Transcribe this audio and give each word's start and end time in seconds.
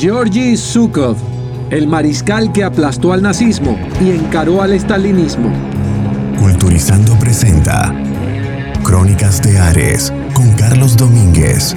Georgy 0.00 0.56
Zhukov, 0.56 1.14
el 1.68 1.86
mariscal 1.86 2.52
que 2.52 2.64
aplastó 2.64 3.12
al 3.12 3.20
nazismo 3.20 3.78
y 4.02 4.12
encaró 4.12 4.62
al 4.62 4.72
estalinismo. 4.72 5.52
Culturizando 6.38 7.18
presenta 7.18 7.94
Crónicas 8.82 9.42
de 9.42 9.58
Ares 9.58 10.10
con 10.32 10.50
Carlos 10.52 10.96
Domínguez. 10.96 11.76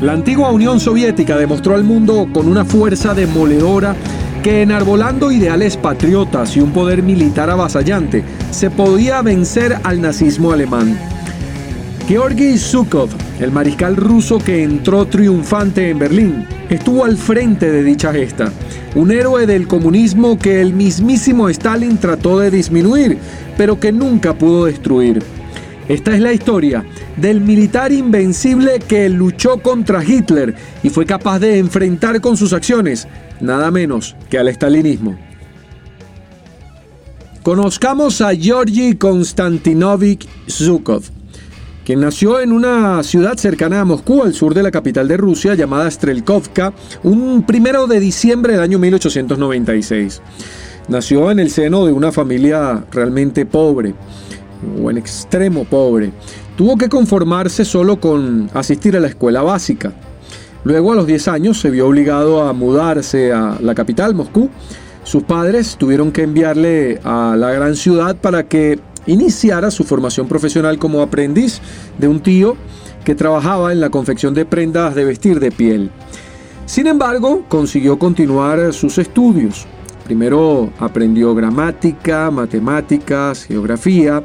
La 0.00 0.14
antigua 0.14 0.50
Unión 0.50 0.80
Soviética 0.80 1.36
demostró 1.36 1.76
al 1.76 1.84
mundo 1.84 2.26
con 2.34 2.48
una 2.48 2.64
fuerza 2.64 3.14
demoledora 3.14 3.94
que 4.42 4.62
enarbolando 4.62 5.30
ideales 5.30 5.76
patriotas 5.76 6.56
y 6.56 6.60
un 6.60 6.72
poder 6.72 7.04
militar 7.04 7.50
avasallante 7.50 8.24
se 8.50 8.70
podía 8.70 9.22
vencer 9.22 9.78
al 9.84 10.00
nazismo 10.00 10.50
alemán. 10.50 10.98
Georgy 12.08 12.58
Zhukov, 12.58 13.10
el 13.40 13.52
mariscal 13.52 13.96
ruso 13.96 14.38
que 14.38 14.62
entró 14.62 15.06
triunfante 15.06 15.90
en 15.90 15.98
Berlín, 15.98 16.46
estuvo 16.70 17.04
al 17.04 17.16
frente 17.16 17.70
de 17.70 17.82
dicha 17.82 18.12
gesta, 18.12 18.52
un 18.94 19.10
héroe 19.10 19.46
del 19.46 19.68
comunismo 19.68 20.38
que 20.38 20.60
el 20.60 20.72
mismísimo 20.72 21.48
Stalin 21.48 21.98
trató 21.98 22.38
de 22.38 22.50
disminuir, 22.50 23.18
pero 23.56 23.78
que 23.78 23.92
nunca 23.92 24.34
pudo 24.34 24.64
destruir. 24.64 25.22
Esta 25.88 26.14
es 26.14 26.20
la 26.20 26.32
historia 26.32 26.84
del 27.16 27.40
militar 27.40 27.92
invencible 27.92 28.80
que 28.80 29.08
luchó 29.08 29.58
contra 29.62 30.02
Hitler 30.02 30.54
y 30.82 30.88
fue 30.88 31.06
capaz 31.06 31.38
de 31.38 31.58
enfrentar 31.58 32.20
con 32.20 32.36
sus 32.36 32.52
acciones 32.52 33.06
nada 33.40 33.70
menos 33.70 34.16
que 34.28 34.38
al 34.38 34.48
estalinismo. 34.48 35.16
Conozcamos 37.42 38.20
a 38.20 38.34
Georgy 38.34 38.96
Konstantinovich 38.96 40.26
Zhukov 40.48 41.15
quien 41.86 42.00
nació 42.00 42.40
en 42.40 42.50
una 42.50 43.00
ciudad 43.04 43.36
cercana 43.36 43.80
a 43.80 43.84
Moscú, 43.84 44.24
al 44.24 44.34
sur 44.34 44.54
de 44.54 44.64
la 44.64 44.72
capital 44.72 45.06
de 45.06 45.16
Rusia, 45.16 45.54
llamada 45.54 45.88
Strelkovka, 45.88 46.72
un 47.04 47.44
primero 47.46 47.86
de 47.86 48.00
diciembre 48.00 48.54
del 48.54 48.62
año 48.62 48.80
1896. 48.80 50.20
Nació 50.88 51.30
en 51.30 51.38
el 51.38 51.48
seno 51.48 51.86
de 51.86 51.92
una 51.92 52.10
familia 52.10 52.84
realmente 52.90 53.46
pobre, 53.46 53.94
o 54.82 54.90
en 54.90 54.98
extremo 54.98 55.62
pobre. 55.62 56.10
Tuvo 56.56 56.76
que 56.76 56.88
conformarse 56.88 57.64
solo 57.64 58.00
con 58.00 58.50
asistir 58.52 58.96
a 58.96 59.00
la 59.00 59.06
escuela 59.06 59.42
básica. 59.42 59.92
Luego, 60.64 60.90
a 60.90 60.96
los 60.96 61.06
10 61.06 61.28
años, 61.28 61.60
se 61.60 61.70
vio 61.70 61.86
obligado 61.86 62.42
a 62.42 62.52
mudarse 62.52 63.32
a 63.32 63.58
la 63.60 63.76
capital, 63.76 64.12
Moscú. 64.12 64.50
Sus 65.04 65.22
padres 65.22 65.76
tuvieron 65.78 66.10
que 66.10 66.24
enviarle 66.24 66.98
a 67.04 67.36
la 67.38 67.52
gran 67.52 67.76
ciudad 67.76 68.16
para 68.16 68.42
que 68.42 68.80
iniciara 69.06 69.70
su 69.70 69.84
formación 69.84 70.28
profesional 70.28 70.78
como 70.78 71.02
aprendiz 71.02 71.60
de 71.98 72.08
un 72.08 72.20
tío 72.20 72.56
que 73.04 73.14
trabajaba 73.14 73.72
en 73.72 73.80
la 73.80 73.90
confección 73.90 74.34
de 74.34 74.44
prendas 74.44 74.94
de 74.94 75.04
vestir 75.04 75.40
de 75.40 75.52
piel. 75.52 75.90
Sin 76.66 76.88
embargo, 76.88 77.44
consiguió 77.48 77.98
continuar 77.98 78.72
sus 78.72 78.98
estudios. 78.98 79.66
Primero 80.04 80.70
aprendió 80.78 81.34
gramática, 81.34 82.30
matemáticas, 82.30 83.44
geografía, 83.44 84.22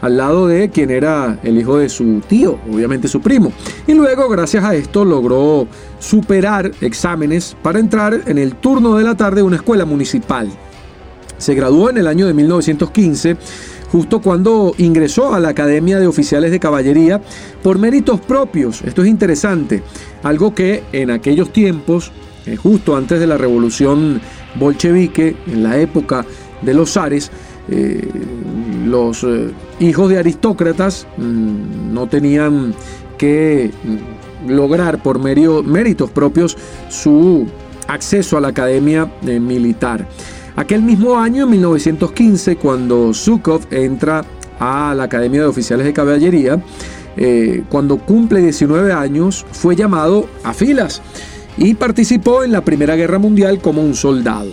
al 0.00 0.16
lado 0.16 0.46
de 0.46 0.70
quien 0.70 0.90
era 0.90 1.38
el 1.42 1.58
hijo 1.58 1.78
de 1.78 1.88
su 1.88 2.20
tío, 2.26 2.58
obviamente 2.72 3.08
su 3.08 3.20
primo. 3.20 3.52
Y 3.86 3.94
luego, 3.94 4.28
gracias 4.28 4.64
a 4.64 4.74
esto, 4.74 5.04
logró 5.04 5.66
superar 5.98 6.70
exámenes 6.80 7.56
para 7.62 7.78
entrar 7.78 8.22
en 8.26 8.38
el 8.38 8.54
turno 8.56 8.96
de 8.96 9.04
la 9.04 9.16
tarde 9.16 9.36
de 9.36 9.42
una 9.42 9.56
escuela 9.56 9.84
municipal. 9.84 10.48
Se 11.38 11.54
graduó 11.54 11.90
en 11.90 11.98
el 11.98 12.06
año 12.06 12.26
de 12.26 12.34
1915 12.34 13.36
justo 13.90 14.20
cuando 14.20 14.74
ingresó 14.78 15.34
a 15.34 15.40
la 15.40 15.50
Academia 15.50 15.98
de 15.98 16.06
Oficiales 16.06 16.50
de 16.50 16.60
Caballería 16.60 17.20
por 17.62 17.78
méritos 17.78 18.20
propios. 18.20 18.82
Esto 18.82 19.02
es 19.02 19.08
interesante, 19.08 19.82
algo 20.22 20.54
que 20.54 20.84
en 20.92 21.10
aquellos 21.10 21.52
tiempos, 21.52 22.12
eh, 22.46 22.56
justo 22.56 22.96
antes 22.96 23.20
de 23.20 23.26
la 23.26 23.38
revolución 23.38 24.20
bolchevique, 24.56 25.36
en 25.46 25.62
la 25.62 25.78
época 25.78 26.24
de 26.62 26.74
los 26.74 26.92
zares, 26.92 27.30
eh, 27.70 28.08
los 28.86 29.24
eh, 29.24 29.50
hijos 29.80 30.08
de 30.08 30.18
aristócratas 30.18 31.06
mm, 31.16 31.92
no 31.92 32.06
tenían 32.06 32.74
que 33.16 33.70
mm, 33.84 34.50
lograr 34.50 35.02
por 35.02 35.18
méritos 35.18 36.10
propios 36.10 36.56
su 36.88 37.46
acceso 37.88 38.36
a 38.36 38.40
la 38.40 38.48
academia 38.48 39.10
militar. 39.22 40.06
Aquel 40.58 40.82
mismo 40.82 41.16
año, 41.16 41.44
en 41.44 41.50
1915, 41.50 42.56
cuando 42.56 43.14
Zhukov 43.14 43.60
entra 43.70 44.24
a 44.58 44.92
la 44.92 45.04
Academia 45.04 45.42
de 45.42 45.46
Oficiales 45.46 45.86
de 45.86 45.92
Caballería, 45.92 46.60
eh, 47.16 47.62
cuando 47.68 47.98
cumple 47.98 48.40
19 48.40 48.92
años, 48.92 49.46
fue 49.52 49.76
llamado 49.76 50.28
a 50.42 50.52
filas 50.52 51.00
y 51.56 51.74
participó 51.74 52.42
en 52.42 52.50
la 52.50 52.62
Primera 52.62 52.96
Guerra 52.96 53.20
Mundial 53.20 53.60
como 53.60 53.82
un 53.82 53.94
soldado. 53.94 54.50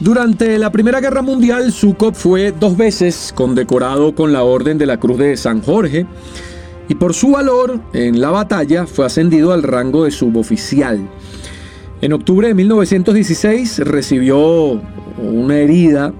Durante 0.00 0.58
la 0.58 0.72
Primera 0.72 0.98
Guerra 0.98 1.22
Mundial, 1.22 1.70
Zhukov 1.70 2.16
fue 2.16 2.50
dos 2.50 2.76
veces 2.76 3.32
condecorado 3.32 4.16
con 4.16 4.32
la 4.32 4.42
Orden 4.42 4.76
de 4.76 4.86
la 4.86 4.98
Cruz 4.98 5.18
de 5.18 5.36
San 5.36 5.62
Jorge 5.62 6.04
y 6.88 6.96
por 6.96 7.14
su 7.14 7.30
valor 7.30 7.80
en 7.92 8.20
la 8.20 8.30
batalla 8.30 8.88
fue 8.88 9.06
ascendido 9.06 9.52
al 9.52 9.62
rango 9.62 10.02
de 10.02 10.10
suboficial. 10.10 11.08
En 12.00 12.12
octubre 12.12 12.48
de 12.48 12.54
1916 12.54 13.78
recibió 13.80 14.80
una 15.22 15.58
herida 15.58 16.12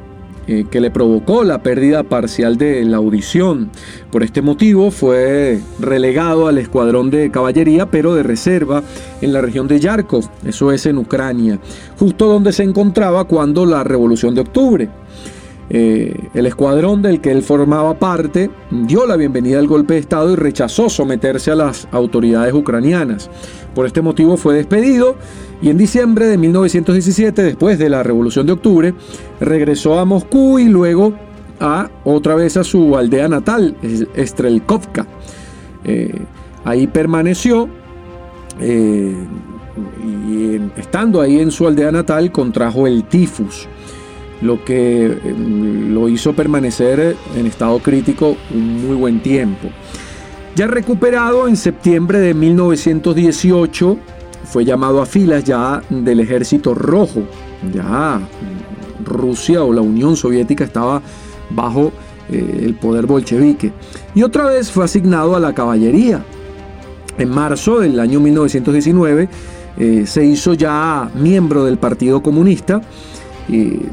eh, 0.50 0.64
que 0.70 0.81
le 0.81 0.91
provocó 0.91 1.44
la 1.44 1.62
pérdida 1.62 2.04
parcial 2.04 2.56
de 2.56 2.82
la 2.84 2.97
audición. 2.97 3.70
Por 4.10 4.22
este 4.22 4.41
motivo 4.41 4.91
fue 4.91 5.60
relegado 5.78 6.47
al 6.48 6.56
escuadrón 6.56 7.10
de 7.10 7.31
caballería, 7.31 7.91
pero 7.91 8.14
de 8.14 8.22
reserva 8.22 8.82
en 9.20 9.34
la 9.34 9.42
región 9.42 9.69
de 9.69 9.78
Yarkov, 9.78 10.25
eso 10.47 10.72
es 10.72 10.87
en 10.87 10.97
Ucrania, 10.97 11.58
justo 11.98 12.28
donde 12.28 12.53
se 12.53 12.62
encontraba 12.62 13.25
cuando 13.25 13.66
la 13.66 13.84
revolución 13.84 14.34
de 14.34 14.41
octubre. 14.41 14.88
Eh, 15.71 16.31
el 16.33 16.47
escuadrón 16.47 17.03
del 17.03 17.21
que 17.21 17.31
él 17.31 17.43
formaba 17.43 17.99
parte 17.99 18.51
dio 18.71 19.06
la 19.06 19.17
bienvenida 19.17 19.59
al 19.59 19.67
golpe 19.67 19.94
de 19.94 20.00
Estado 20.00 20.32
y 20.32 20.37
rechazó 20.37 20.88
someterse 20.88 21.50
a 21.50 21.56
las 21.56 21.88
autoridades 21.93 22.55
ucranianas. 22.55 23.31
Por 23.75 23.85
este 23.85 24.00
motivo 24.00 24.38
fue 24.38 24.55
despedido 24.55 25.17
y 25.61 25.69
en 25.69 25.76
diciembre 25.76 26.26
de 26.26 26.38
1917, 26.38 27.43
después 27.43 27.79
de 27.79 27.91
la 27.91 28.03
Revolución 28.03 28.47
de 28.47 28.53
Octubre, 28.53 28.94
regresó 29.41 29.99
a 29.99 30.06
Moscú 30.06 30.59
y 30.59 30.65
luego 30.65 31.12
a 31.61 31.91
otra 32.05 32.35
vez 32.35 32.56
a 32.56 32.64
su 32.64 32.97
aldea 32.97 33.29
natal, 33.29 33.76
Strelkovka. 34.17 35.06
Eh, 35.85 36.14
ahí 36.64 36.87
permaneció 36.87 37.69
eh, 38.59 39.14
y 40.26 40.81
estando 40.81 41.21
ahí 41.21 41.41
en 41.41 41.50
su 41.50 41.67
aldea 41.67 41.93
natal 41.93 42.32
contrajo 42.32 42.87
el 42.87 43.05
tifus 43.05 43.69
lo 44.40 44.64
que 44.64 45.06
em, 45.06 45.93
lo 45.93 46.08
hizo 46.08 46.32
permanecer 46.32 47.17
en 47.37 47.46
estado 47.46 47.79
crítico 47.79 48.37
un 48.52 48.87
muy 48.87 48.96
buen 48.96 49.20
tiempo. 49.20 49.69
Ya 50.55 50.67
recuperado 50.67 51.46
en 51.46 51.56
septiembre 51.56 52.19
de 52.19 52.35
1918, 52.35 53.99
fue 54.44 54.64
llamado 54.64 55.00
a 55.00 55.06
filas 55.06 55.44
ya 55.44 55.82
del 55.88 56.20
ejército 56.20 56.75
rojo. 56.75 57.23
Ya 57.73 58.20
Rusia 59.05 59.62
o 59.62 59.73
la 59.73 59.82
Unión 59.82 60.17
Soviética 60.17 60.64
estaba 60.64 61.02
bajo 61.50 61.93
eh, 62.31 62.62
el 62.64 62.75
poder 62.75 63.06
bolchevique. 63.06 63.73
Y 64.14 64.23
otra 64.23 64.46
vez 64.46 64.70
fue 64.70 64.85
asignado 64.85 65.37
a 65.37 65.40
la 65.40 65.55
caballería. 65.55 66.25
En 67.19 67.31
marzo 67.31 67.81
del 67.81 67.99
año 68.00 68.20
1919 68.20 69.29
eh, 69.79 70.05
se 70.06 70.25
hizo 70.25 70.55
ya 70.55 71.11
miembro 71.14 71.64
del 71.64 71.79
Partido 71.79 72.23
Comunista, 72.23 72.81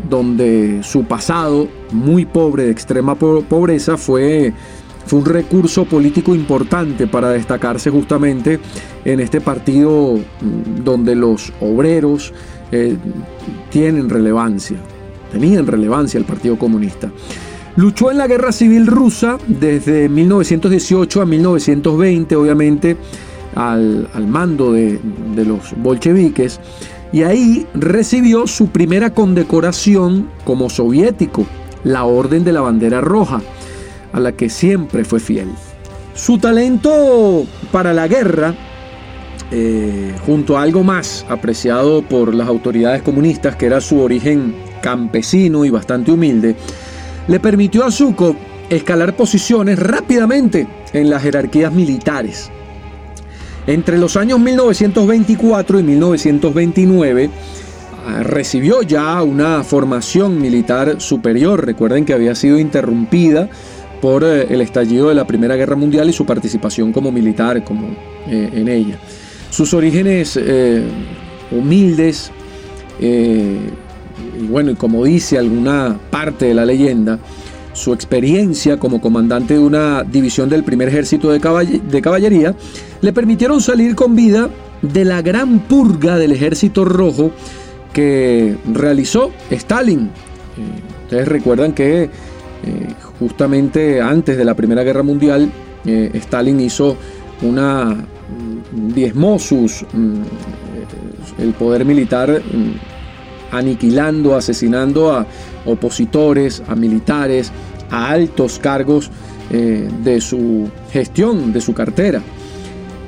donde 0.10 0.81
su 0.84 1.06
pasado 1.06 1.68
muy 1.92 2.25
pobre, 2.25 2.63
de 2.63 2.72
extrema 2.72 3.16
pobreza, 3.16 3.98
fue 3.98 4.54
fue 5.06 5.19
un 5.19 5.25
recurso 5.25 5.86
político 5.86 6.34
importante 6.34 7.07
para 7.07 7.30
destacarse 7.30 7.90
justamente 7.90 8.60
en 9.04 9.19
este 9.19 9.40
partido 9.40 10.18
mm, 10.18 10.84
donde 10.84 11.16
los 11.16 11.54
obreros 11.62 12.34
eh, 12.72 12.98
tienen 13.69 14.10
relevancia, 14.10 14.78
tenían 15.31 15.68
relevancia 15.68 16.18
el 16.18 16.25
Partido 16.25 16.57
Comunista. 16.57 17.12
Luchó 17.75 18.10
en 18.10 18.18
la 18.18 18.28
Guerra 18.28 18.52
Civil 18.52 18.88
Rusa 18.88 19.38
desde 19.48 20.10
1918 20.10 21.22
a 21.22 21.25
1920, 21.25 22.36
obviamente 22.36 22.98
al, 23.54 24.07
mando 24.28 24.72
de, 24.72 25.00
de 25.36 25.46
los 25.46 25.74
bolcheviques, 25.78 26.60
y 27.15 27.23
ahí 27.23 27.65
recibió 27.73 28.45
su 28.45 28.67
primera 28.67 29.12
condecoración 29.13 30.29
como 30.44 30.69
soviético, 30.69 31.45
la 31.85 32.03
Orden 32.03 32.44
de 32.44 32.51
la 32.51 32.59
Bandera 32.59 33.00
Roja 33.00 33.41
a 34.12 34.19
la 34.19 34.33
que 34.33 34.50
siempre 34.50 35.06
fue 35.06 35.21
fiel. 35.21 35.47
Su 36.13 36.39
talento 36.39 37.45
para 37.71 37.94
la 37.94 38.09
guerra, 38.09 38.53
eh, 39.50 40.13
junto 40.25 40.57
a 40.57 40.63
algo 40.63 40.83
más 40.83 41.25
apreciado 41.29 42.01
por 42.01 42.35
las 42.35 42.50
autoridades 42.50 43.01
comunistas, 43.01 43.56
que 43.56 43.68
era 43.68 43.79
su 43.79 44.01
origen 44.01 44.53
campesino 44.81 45.63
y 45.63 45.69
bastante 45.69 46.11
humilde, 46.11 46.57
le 47.29 47.39
permitió 47.39 47.85
a 47.85 47.91
Zhukov 47.91 48.35
escalar 48.69 49.15
posiciones 49.15 49.79
rápidamente 49.79 50.68
en 50.91 51.09
las 51.09 51.23
jerarquías 51.23 51.71
militares. 51.71 52.51
Entre 53.67 53.97
los 53.97 54.15
años 54.15 54.39
1924 54.39 55.79
y 55.79 55.83
1929, 55.83 57.29
ah, 58.06 58.21
recibió 58.23 58.83
ya 58.83 59.21
una 59.23 59.63
formación 59.63 60.39
militar 60.39 61.01
superior. 61.01 61.65
Recuerden 61.65 62.06
que 62.06 62.13
había 62.13 62.35
sido 62.35 62.59
interrumpida 62.59 63.50
por 64.01 64.23
eh, 64.23 64.45
el 64.51 64.62
estallido 64.62 65.09
de 65.09 65.15
la 65.15 65.25
Primera 65.25 65.56
Guerra 65.56 65.75
Mundial 65.75 66.07
y 66.09 66.13
su 66.13 66.27
participación 66.27 66.94
como 66.94 67.12
militar 67.12 67.63
como, 67.63 67.88
eh, 68.27 68.51
en 68.53 68.67
ella. 68.67 69.00
Sus 69.50 69.73
orígenes 69.73 70.38
eh, 70.39 70.83
humildes, 71.50 72.31
bueno, 74.47 74.71
y 74.71 74.75
como 74.75 75.03
dice 75.03 75.38
alguna 75.38 75.97
parte 76.11 76.45
de 76.45 76.53
la 76.53 76.65
leyenda, 76.65 77.19
su 77.75 77.94
experiencia 77.94 78.80
como 78.80 79.01
comandante 79.01 79.54
de 79.54 79.60
una 79.60 80.04
división 80.04 80.50
del 80.50 80.63
primer 80.63 80.88
ejército 80.88 81.30
de, 81.31 81.39
caballería 82.01 82.56
le 83.01 83.13
permitieron 83.13 83.62
salir 83.62 83.95
con 83.95 84.16
vida 84.16 84.50
de 84.81 85.06
la 85.06 85.22
gran 85.22 85.60
purga 85.60 86.18
del 86.18 86.31
ejército 86.31 86.86
rojo 86.86 87.31
que 87.94 88.56
realizó 88.74 89.31
Stalin. 89.51 90.10
Ustedes 91.04 91.27
recuerdan 91.27 91.74
que 91.74 92.10
justamente 93.19 94.01
antes 94.01 94.38
de 94.38 94.45
la 94.45 94.54
Primera 94.54 94.83
Guerra 94.83 95.04
Mundial, 95.04 95.51
eh, 95.86 96.12
Stalin 96.13 96.60
hizo 96.60 96.98
una 97.42 97.86
mm, 97.86 98.94
diezmó 98.94 99.38
mm, 99.38 100.21
el 101.42 101.54
poder 101.54 101.86
militar 101.86 102.42
mm, 102.42 103.56
aniquilando, 103.56 104.36
asesinando 104.36 105.13
a 105.13 105.25
opositores, 105.65 106.63
a 106.67 106.75
militares, 106.75 107.51
a 107.89 108.09
altos 108.09 108.59
cargos 108.59 109.12
eh, 109.51 109.88
de 110.03 110.21
su 110.21 110.69
gestión, 110.91 111.53
de 111.53 111.62
su 111.62 111.73
cartera. 111.73 112.21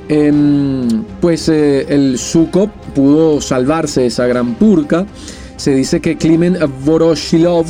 Em, 0.08 1.02
pues 1.20 1.48
eh, 1.48 1.84
el 1.88 2.16
Zhukov 2.16 2.70
pudo 2.94 3.40
salvarse 3.40 4.02
de 4.02 4.06
esa 4.06 4.26
gran 4.26 4.54
purca. 4.54 5.04
Se 5.56 5.74
dice 5.74 6.00
que 6.00 6.16
Klimen 6.16 6.56
Voroshilov, 6.84 7.66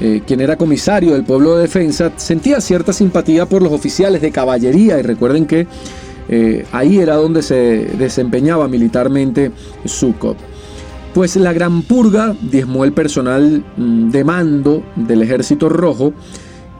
eh, 0.00 0.22
quien 0.26 0.40
era 0.40 0.56
comisario 0.56 1.12
del 1.12 1.24
pueblo 1.24 1.56
de 1.56 1.62
defensa, 1.62 2.12
sentía 2.16 2.60
cierta 2.60 2.92
simpatía 2.92 3.46
por 3.46 3.62
los 3.62 3.72
oficiales 3.72 4.20
de 4.20 4.32
caballería 4.32 4.98
y 4.98 5.02
recuerden 5.02 5.46
que 5.46 5.66
ahí 6.72 6.98
era 6.98 7.16
donde 7.16 7.42
se 7.42 7.56
desempeñaba 7.98 8.66
militarmente 8.66 9.52
Zhukov. 9.86 10.36
Pues 11.14 11.36
la 11.36 11.52
gran 11.52 11.82
purga 11.82 12.34
diezmó 12.42 12.84
el 12.84 12.92
personal 12.92 13.64
mm, 13.76 14.10
de 14.10 14.24
mando 14.24 14.82
del 14.96 15.22
ejército 15.22 15.68
rojo 15.68 16.12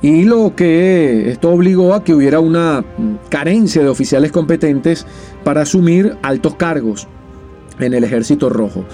y 0.03 0.25
lo 0.25 0.57
que 0.57 1.31
esto 1.31 1.51
obligó 1.51 1.95
a 1.95 2.03
que 2.03 2.13
hubiera 2.13 2.41
una 2.41 2.81
mm, 2.81 3.29
carencia 3.31 3.81
de 3.81 3.89
oficiales 3.89 4.33
competentes 4.33 5.07
para 5.45 5.63
asumir 5.63 6.17
altos 6.23 6.57
cargos 6.57 7.07
en 7.79 7.95
el 7.95 8.03
ejército 8.03 8.51
rojo. 8.51 8.85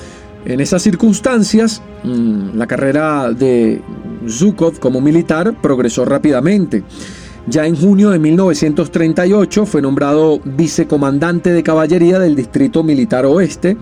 En 0.44 0.60
esas 0.60 0.82
circunstancias, 0.82 1.81
mm, 2.04 2.56
la 2.58 2.66
carrera 2.66 3.32
de 3.32 3.81
Zhukov 4.28 4.78
como 4.78 5.00
militar 5.00 5.56
progresó 5.62 6.04
rápidamente. 6.04 6.84
Ya 7.46 7.66
en 7.66 7.76
junio 7.76 8.10
de 8.10 8.19
1938 8.19 9.64
fue 9.64 9.81
nombrado 9.81 10.38
vicecomandante 10.44 11.50
de 11.50 11.62
caballería 11.62 12.19
del 12.19 12.36
Distrito 12.36 12.82
Militar 12.82 13.25
Oeste 13.25 13.78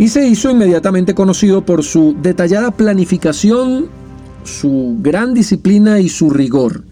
y 0.00 0.08
se 0.08 0.26
hizo 0.26 0.50
inmediatamente 0.50 1.14
conocido 1.14 1.66
por 1.66 1.84
su 1.84 2.16
detallada 2.22 2.70
planificación, 2.70 3.88
su 4.44 4.96
gran 4.98 5.34
disciplina 5.34 6.00
y 6.00 6.08
su 6.08 6.30
rigor. 6.30 6.84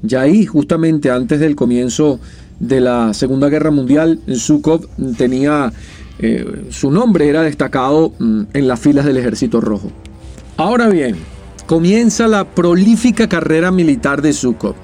Ya 0.00 0.22
ahí, 0.22 0.46
justamente 0.46 1.10
antes 1.10 1.40
del 1.40 1.54
comienzo 1.54 2.18
de 2.58 2.80
la 2.80 3.12
Segunda 3.12 3.50
Guerra 3.50 3.70
Mundial, 3.70 4.20
Zhukov 4.34 4.88
tenía 5.18 5.74
eh, 6.20 6.68
su 6.70 6.90
nombre 6.90 7.28
era 7.28 7.42
destacado 7.42 8.14
mm, 8.18 8.44
en 8.54 8.66
las 8.66 8.80
filas 8.80 9.04
del 9.04 9.18
Ejército 9.18 9.60
Rojo. 9.60 9.92
Ahora 10.56 10.88
bien, 10.88 11.16
comienza 11.66 12.28
la 12.28 12.44
prolífica 12.46 13.28
carrera 13.28 13.70
militar 13.70 14.22
de 14.22 14.32
Zhukov. 14.32 14.74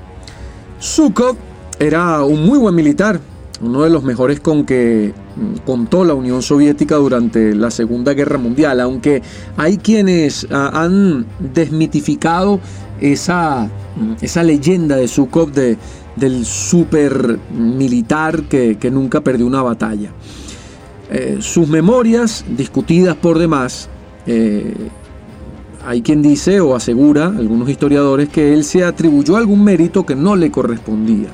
Zhukov 0.82 1.38
era 1.78 2.24
un 2.24 2.44
muy 2.44 2.58
buen 2.58 2.74
militar, 2.74 3.20
uno 3.60 3.82
de 3.82 3.90
los 3.90 4.02
mejores 4.02 4.40
con 4.40 4.64
que 4.64 5.12
mm, 5.36 5.66
contó 5.66 6.04
la 6.04 6.14
Unión 6.14 6.42
Soviética 6.42 6.96
durante 6.96 7.54
la 7.54 7.70
Segunda 7.70 8.14
Guerra 8.14 8.38
Mundial, 8.38 8.80
aunque 8.80 9.22
hay 9.56 9.78
quienes 9.78 10.46
ah, 10.50 10.70
han 10.74 11.26
desmitificado 11.38 12.60
esa, 13.00 13.64
mm, 13.96 14.14
esa 14.22 14.42
leyenda 14.42 14.96
de 14.96 15.08
Zhukov 15.08 15.52
de, 15.52 15.76
del 16.16 16.44
super 16.44 17.38
militar 17.56 18.42
que, 18.44 18.76
que 18.76 18.90
nunca 18.90 19.20
perdió 19.20 19.46
una 19.46 19.62
batalla. 19.62 20.10
Eh, 21.10 21.38
sus 21.40 21.68
memorias, 21.68 22.44
discutidas 22.56 23.14
por 23.16 23.38
demás, 23.38 23.88
eh, 24.26 24.74
hay 25.86 26.00
quien 26.00 26.22
dice 26.22 26.60
o 26.60 26.74
asegura, 26.74 27.26
algunos 27.26 27.68
historiadores, 27.68 28.30
que 28.30 28.54
él 28.54 28.64
se 28.64 28.84
atribuyó 28.84 29.36
algún 29.36 29.62
mérito 29.62 30.06
que 30.06 30.16
no 30.16 30.34
le 30.34 30.50
correspondía. 30.50 31.28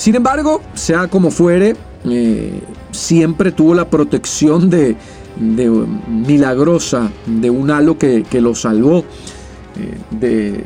Sin 0.00 0.14
embargo, 0.14 0.62
sea 0.72 1.08
como 1.08 1.30
fuere, 1.30 1.76
eh, 2.06 2.58
siempre 2.90 3.52
tuvo 3.52 3.74
la 3.74 3.90
protección 3.90 4.70
de, 4.70 4.96
milagrosa 5.36 7.10
de 7.26 7.50
un 7.50 7.70
halo 7.70 7.98
que, 7.98 8.24
lo 8.40 8.54
salvó 8.54 9.04
de, 10.10 10.64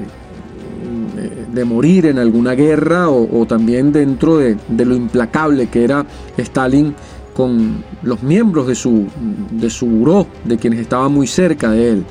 de, 1.52 1.64
morir 1.64 2.06
en 2.06 2.20
alguna 2.20 2.54
guerra 2.54 3.08
o, 3.08 3.44
también 3.44 3.90
dentro 3.90 4.38
de, 4.38 4.56
de, 4.68 4.84
lo 4.84 4.94
implacable 4.94 5.66
que 5.66 5.82
era 5.82 6.06
Stalin 6.36 6.94
con 7.34 7.82
los 8.04 8.22
miembros 8.22 8.68
de 8.68 8.76
su, 8.76 9.08
de 9.50 9.68
su 9.68 9.86
buró, 9.86 10.28
de 10.44 10.58
quienes 10.58 10.78
estaban 10.78 11.10
muy 11.10 11.26
cerca 11.26 11.72
de 11.72 11.90
él. 11.90 12.04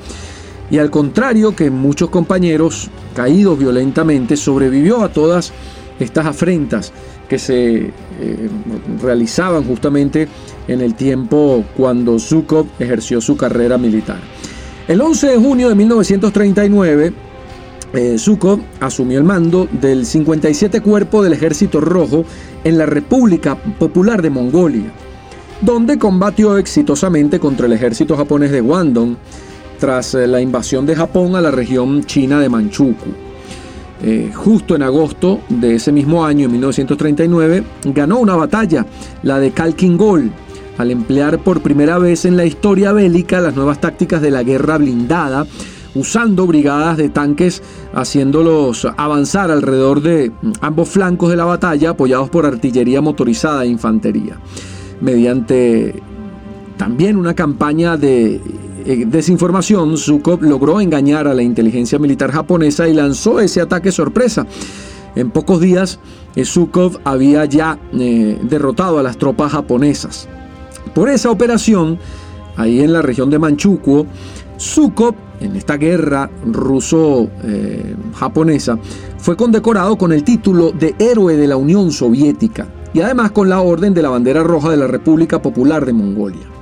Y 0.70 0.77
al 0.77 0.92
contrario 0.92 1.56
que 1.56 1.72
muchos 1.72 2.10
compañeros 2.10 2.89
caídos 3.15 3.58
violentamente, 3.58 4.36
sobrevivió 4.36 5.01
a 5.01 5.08
todas 5.08 5.53
estas 6.03 6.25
afrentas 6.25 6.91
que 7.27 7.39
se 7.39 7.91
eh, 8.19 8.50
realizaban 9.01 9.63
justamente 9.63 10.27
en 10.67 10.81
el 10.81 10.95
tiempo 10.95 11.63
cuando 11.75 12.19
Zhukov 12.19 12.67
ejerció 12.79 13.22
su 13.22 13.36
carrera 13.36 13.77
militar. 13.77 14.19
El 14.88 15.01
11 15.01 15.27
de 15.27 15.38
junio 15.38 15.69
de 15.69 15.75
1939, 15.75 17.13
eh, 17.93 18.17
asumió 18.79 19.17
el 19.17 19.24
mando 19.24 19.67
del 19.72 20.05
57 20.05 20.81
Cuerpo 20.81 21.24
del 21.24 21.33
Ejército 21.33 21.79
Rojo 21.79 22.25
en 22.63 22.77
la 22.77 22.86
República 22.86 23.55
Popular 23.55 24.22
de 24.22 24.29
Mongolia 24.29 24.91
donde 25.63 25.98
combatió 25.98 26.57
exitosamente 26.57 27.39
contra 27.39 27.67
el 27.67 27.74
ejército 27.74 28.17
japonés 28.17 28.51
de 28.51 28.60
Guangdong 28.60 29.15
tras 29.79 30.13
eh, 30.13 30.27
la 30.27 30.41
invasión 30.41 30.86
de 30.86 30.95
Japón 30.95 31.36
a 31.36 31.41
la 31.41 31.51
región 31.51 32.03
china 32.03 32.39
de 32.41 32.50
Manchukuo. 32.50 33.32
Eh, 34.05 34.31
justo 34.36 34.75
en 34.75 34.83
agosto 34.83 35.39
de 35.48 35.75
ese 35.75 35.93
mismo 35.93 36.25
año, 36.25 36.45
en 36.45 36.51
1939, 36.51 37.63
ganó 37.86 38.19
una 38.19 38.36
batalla, 38.36 38.86
la 39.22 39.39
de 39.39 39.53
Gol, 39.98 40.29
al 40.77 40.91
emplear 40.91 41.39
por 41.39 41.62
primera 41.62 41.98
vez 42.00 42.25
en 42.25 42.36
la 42.36 42.43
historia 42.43 42.91
bélica 42.91 43.39
las 43.39 43.55
nuevas 43.55 43.79
tácticas 43.79 44.22
de 44.22 44.29
la 44.31 44.43
guerra 44.43 44.77
blindada, 44.77 45.48
usando 45.95 46.45
brigadas 46.45 46.98
de 46.98 47.07
tanques, 47.07 47.63
haciéndolos 47.93 48.86
avanzar 48.98 49.51
alrededor 49.51 50.01
de 50.01 50.33
ambos 50.60 50.89
flancos 50.89 51.29
de 51.29 51.38
la 51.38 51.45
batalla, 51.45 51.91
apoyados 51.91 52.29
por 52.29 52.45
artillería 52.45 53.00
motorizada 53.00 53.63
e 53.63 53.67
infantería. 53.67 54.38
Mediante 55.00 56.01
también 56.75 57.15
una 57.15 57.36
campaña 57.36 57.95
de 57.95 58.41
eh, 58.85 59.05
desinformación, 59.07 59.97
Zhukov 59.97 60.41
logró 60.41 60.81
engañar 60.81 61.27
a 61.27 61.33
la 61.33 61.43
inteligencia 61.43 61.99
militar 61.99 62.31
japonesa 62.31 62.87
y 62.87 62.93
lanzó 62.93 63.39
ese 63.39 63.61
ataque 63.61 63.91
sorpresa. 63.91 64.45
En 65.15 65.29
pocos 65.31 65.61
días, 65.61 65.99
eh, 66.35 66.45
Zhukov 66.45 66.99
había 67.03 67.45
ya 67.45 67.79
eh, 67.93 68.39
derrotado 68.43 68.99
a 68.99 69.03
las 69.03 69.17
tropas 69.17 69.51
japonesas. 69.51 70.29
Por 70.93 71.09
esa 71.09 71.31
operación, 71.31 71.97
ahí 72.57 72.81
en 72.81 72.93
la 72.93 73.01
región 73.01 73.29
de 73.29 73.39
Manchukuo, 73.39 74.05
Zhukov, 74.59 75.15
en 75.39 75.55
esta 75.55 75.77
guerra 75.77 76.29
ruso-japonesa, 76.45 78.77
fue 79.17 79.35
condecorado 79.35 79.97
con 79.97 80.13
el 80.13 80.23
título 80.23 80.71
de 80.71 80.93
Héroe 80.99 81.35
de 81.37 81.47
la 81.47 81.57
Unión 81.57 81.91
Soviética 81.91 82.67
y 82.93 83.01
además 83.01 83.31
con 83.31 83.49
la 83.49 83.61
Orden 83.61 83.93
de 83.93 84.01
la 84.01 84.09
Bandera 84.09 84.43
Roja 84.43 84.69
de 84.69 84.77
la 84.77 84.87
República 84.87 85.41
Popular 85.41 85.85
de 85.85 85.93
Mongolia. 85.93 86.52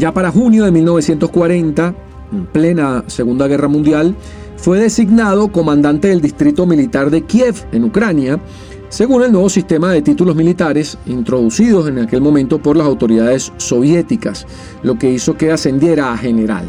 Ya 0.00 0.14
para 0.14 0.32
junio 0.32 0.64
de 0.64 0.70
1940, 0.70 1.94
en 2.32 2.46
plena 2.46 3.04
Segunda 3.06 3.46
Guerra 3.46 3.68
Mundial, 3.68 4.16
fue 4.56 4.80
designado 4.80 5.48
comandante 5.48 6.08
del 6.08 6.22
Distrito 6.22 6.64
Militar 6.64 7.10
de 7.10 7.20
Kiev, 7.26 7.56
en 7.70 7.84
Ucrania, 7.84 8.40
según 8.88 9.22
el 9.24 9.30
nuevo 9.30 9.50
sistema 9.50 9.92
de 9.92 10.00
títulos 10.00 10.34
militares 10.34 10.96
introducidos 11.04 11.86
en 11.86 11.98
aquel 11.98 12.22
momento 12.22 12.58
por 12.62 12.78
las 12.78 12.86
autoridades 12.86 13.52
soviéticas, 13.58 14.46
lo 14.82 14.98
que 14.98 15.10
hizo 15.10 15.36
que 15.36 15.52
ascendiera 15.52 16.10
a 16.10 16.16
general. 16.16 16.64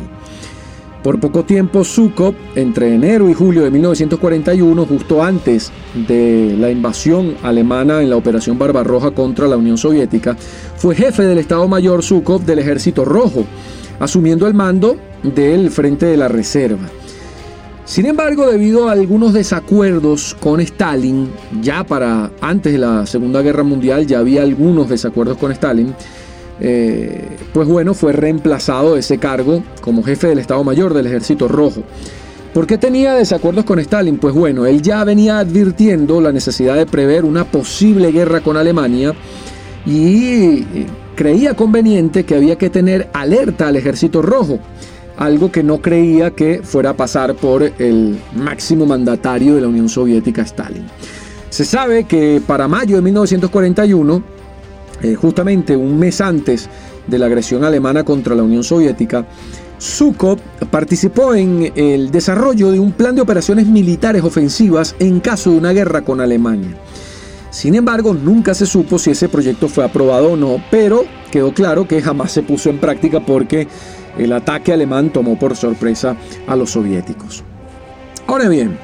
Por 1.03 1.19
poco 1.19 1.43
tiempo, 1.43 1.83
Zhukov, 1.83 2.35
entre 2.55 2.93
enero 2.93 3.27
y 3.27 3.33
julio 3.33 3.63
de 3.63 3.71
1941, 3.71 4.85
justo 4.85 5.23
antes 5.23 5.71
de 6.07 6.55
la 6.59 6.69
invasión 6.69 7.35
alemana 7.41 8.03
en 8.03 8.09
la 8.11 8.17
Operación 8.17 8.59
Barbarroja 8.59 9.09
contra 9.09 9.47
la 9.47 9.57
Unión 9.57 9.79
Soviética, 9.79 10.37
fue 10.77 10.93
jefe 10.93 11.23
del 11.23 11.39
Estado 11.39 11.67
Mayor 11.67 12.03
Zhukov 12.03 12.43
del 12.43 12.59
Ejército 12.59 13.03
Rojo, 13.03 13.45
asumiendo 13.99 14.45
el 14.45 14.53
mando 14.53 14.95
del 15.23 15.71
Frente 15.71 16.05
de 16.05 16.17
la 16.17 16.27
Reserva. 16.27 16.87
Sin 17.83 18.05
embargo, 18.05 18.49
debido 18.49 18.87
a 18.87 18.91
algunos 18.91 19.33
desacuerdos 19.33 20.37
con 20.39 20.61
Stalin, 20.61 21.31
ya 21.61 21.83
para 21.83 22.31
antes 22.39 22.73
de 22.73 22.79
la 22.79 23.07
Segunda 23.07 23.41
Guerra 23.41 23.63
Mundial 23.63 24.05
ya 24.05 24.19
había 24.19 24.43
algunos 24.43 24.87
desacuerdos 24.87 25.37
con 25.37 25.51
Stalin, 25.51 25.95
eh, 26.61 27.27
pues 27.53 27.67
bueno, 27.67 27.95
fue 27.95 28.13
reemplazado 28.13 28.93
de 28.93 28.99
ese 28.99 29.17
cargo 29.17 29.63
como 29.81 30.03
jefe 30.03 30.27
del 30.27 30.39
Estado 30.39 30.63
Mayor 30.63 30.93
del 30.93 31.07
Ejército 31.07 31.47
Rojo. 31.47 31.83
¿Por 32.53 32.67
qué 32.67 32.77
tenía 32.77 33.15
desacuerdos 33.15 33.65
con 33.65 33.79
Stalin? 33.79 34.17
Pues 34.17 34.35
bueno, 34.35 34.65
él 34.65 34.81
ya 34.81 35.03
venía 35.03 35.39
advirtiendo 35.39 36.21
la 36.21 36.31
necesidad 36.31 36.75
de 36.75 36.85
prever 36.85 37.25
una 37.25 37.45
posible 37.45 38.11
guerra 38.11 38.41
con 38.41 38.57
Alemania 38.57 39.13
y 39.85 40.59
eh, 40.59 40.65
creía 41.15 41.55
conveniente 41.55 42.25
que 42.25 42.35
había 42.35 42.57
que 42.57 42.69
tener 42.69 43.09
alerta 43.13 43.69
al 43.69 43.77
Ejército 43.77 44.21
Rojo, 44.21 44.59
algo 45.17 45.51
que 45.51 45.63
no 45.63 45.81
creía 45.81 46.31
que 46.31 46.61
fuera 46.61 46.91
a 46.91 46.97
pasar 46.97 47.35
por 47.35 47.63
el 47.63 48.19
máximo 48.35 48.85
mandatario 48.85 49.55
de 49.55 49.61
la 49.61 49.67
Unión 49.67 49.89
Soviética, 49.89 50.43
Stalin. 50.43 50.85
Se 51.49 51.65
sabe 51.65 52.03
que 52.03 52.41
para 52.45 52.67
mayo 52.67 52.97
de 52.97 53.01
1941, 53.01 54.40
eh, 55.01 55.15
justamente 55.15 55.75
un 55.75 55.97
mes 55.97 56.21
antes 56.21 56.69
de 57.07 57.19
la 57.19 57.25
agresión 57.25 57.63
alemana 57.63 58.03
contra 58.03 58.35
la 58.35 58.43
Unión 58.43 58.63
Soviética, 58.63 59.25
Zhukov 59.79 60.37
participó 60.69 61.33
en 61.33 61.71
el 61.75 62.11
desarrollo 62.11 62.71
de 62.71 62.79
un 62.79 62.91
plan 62.91 63.15
de 63.15 63.21
operaciones 63.21 63.65
militares 63.65 64.23
ofensivas 64.23 64.95
en 64.99 65.19
caso 65.19 65.51
de 65.51 65.57
una 65.57 65.73
guerra 65.73 66.01
con 66.01 66.21
Alemania. 66.21 66.77
Sin 67.49 67.75
embargo, 67.75 68.13
nunca 68.13 68.53
se 68.53 68.65
supo 68.65 68.97
si 68.97 69.11
ese 69.11 69.27
proyecto 69.27 69.67
fue 69.67 69.83
aprobado 69.83 70.33
o 70.33 70.37
no, 70.37 70.63
pero 70.69 71.03
quedó 71.31 71.53
claro 71.53 71.87
que 71.87 72.01
jamás 72.01 72.31
se 72.31 72.43
puso 72.43 72.69
en 72.69 72.79
práctica 72.79 73.25
porque 73.25 73.67
el 74.17 74.31
ataque 74.33 74.71
alemán 74.71 75.11
tomó 75.11 75.37
por 75.37 75.55
sorpresa 75.55 76.15
a 76.47 76.55
los 76.55 76.71
soviéticos. 76.71 77.43
Ahora 78.27 78.47
bien, 78.47 78.77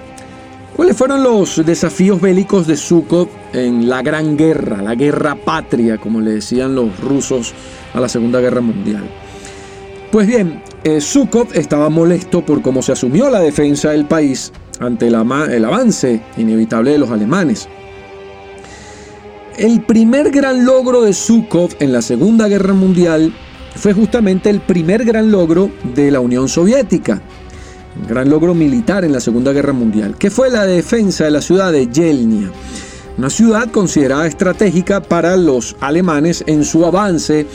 ¿Cuáles 0.78 0.96
fueron 0.96 1.24
los 1.24 1.66
desafíos 1.66 2.22
bélicos 2.22 2.68
de 2.68 2.78
Zhukov 2.78 3.28
en 3.52 3.90
la 3.90 4.04
Gran 4.04 4.38
Guerra, 4.38 4.80
la 4.80 4.94
Guerra 4.94 5.34
Patria, 5.34 5.98
como 5.98 6.22
le 6.22 6.34
decían 6.34 6.76
los 6.76 7.00
rusos 7.00 7.56
a 7.96 8.00
la 8.00 8.08
Segunda 8.08 8.40
Guerra 8.42 8.62
Mundial? 8.62 9.10
Pues 10.12 10.28
bien, 10.28 10.62
eh, 10.84 11.00
estaba 11.56 11.90
molesto 11.90 12.46
por 12.46 12.62
cómo 12.62 12.84
se 12.84 12.92
asumió 12.92 13.28
la 13.32 13.40
defensa 13.40 13.90
del 13.90 14.06
país 14.06 14.54
ante 14.80 15.08
el, 15.08 15.16
el 15.16 15.66
avance 15.66 16.22
inevitable 16.38 16.92
de 16.92 17.00
los 17.00 17.10
alemanes. 17.10 17.68
El 19.58 19.82
primer 19.82 20.30
gran 20.30 20.64
logro 20.64 21.02
de 21.02 21.14
Zhukov 21.14 21.72
en 21.80 21.92
la 21.92 22.04
Segunda 22.04 22.48
Guerra 22.48 22.76
Mundial 22.76 23.34
fue 23.76 23.94
justamente 23.94 24.52
el 24.52 24.60
primer 24.60 25.06
gran 25.06 25.32
logro 25.32 25.72
de 25.96 26.12
la 26.12 26.20
Unión 26.20 26.48
Soviética, 26.48 27.20
gran 28.08 28.30
logro 28.30 28.54
militar 28.54 29.06
en 29.06 29.14
la 29.14 29.20
Segunda 29.20 29.54
Guerra 29.54 29.74
Mundial, 29.74 30.16
que 30.18 30.30
fue 30.30 30.50
la 30.50 30.66
defensa 30.66 31.26
de 31.26 31.32
la 31.32 31.42
ciudad 31.42 31.72
de 31.72 31.88
Yelnya, 31.88 32.52
una 33.18 33.30
ciudad 33.30 33.72
considerada 33.72 34.28
estratégica 34.28 35.02
para 35.02 35.38
los 35.38 35.76
alemanes 35.80 36.44
en 36.48 36.64
su 36.64 36.86
avance 36.86 37.48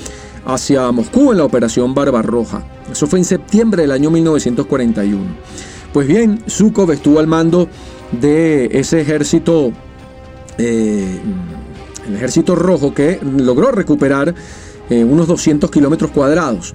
hacia 0.44 0.90
Moscú 0.90 1.32
en 1.32 1.38
la 1.38 1.44
Operación 1.44 1.94
Barbarroja. 1.94 2.64
Eso 2.90 3.06
fue 3.06 3.20
en 3.20 3.25
septiembre 3.25 3.82
del 3.82 3.92
año 3.92 4.11
1941. 4.11 5.20
Pues 5.92 6.06
bien, 6.06 6.42
Zhukov 6.49 6.90
estuvo 6.90 7.20
al 7.20 7.26
mando 7.26 7.68
de 8.20 8.70
ese 8.72 9.00
ejército, 9.00 9.72
eh, 10.58 11.20
el 12.08 12.16
ejército 12.16 12.54
rojo 12.54 12.92
que 12.92 13.20
logró 13.22 13.70
recuperar 13.70 14.34
eh, 14.92 15.04
unos 15.04 15.26
200 15.26 15.70
kilómetros 15.70 16.11
cuadrados. 16.11 16.75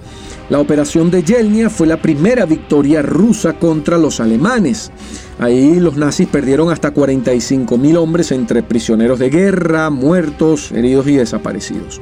La 0.50 0.60
operación 0.60 1.12
de 1.12 1.24
Yelnya 1.24 1.70
fue 1.70 1.86
la 1.86 2.02
primera 2.02 2.46
victoria 2.46 3.02
rusa 3.04 3.54
contra 3.54 3.98
los 3.98 4.20
alemanes. 4.20 4.92
Ahí 5.40 5.80
los 5.80 5.98
nazis 5.98 6.28
perdieron 6.28 6.72
hasta 6.72 6.92
45 6.92 7.78
mil 7.78 7.98
hombres 7.98 8.32
entre 8.32 8.64
prisioneros 8.64 9.20
de 9.20 9.30
guerra, 9.30 9.92
muertos, 9.92 10.72
heridos 10.72 11.08
y 11.08 11.18
desaparecidos. 11.18 12.02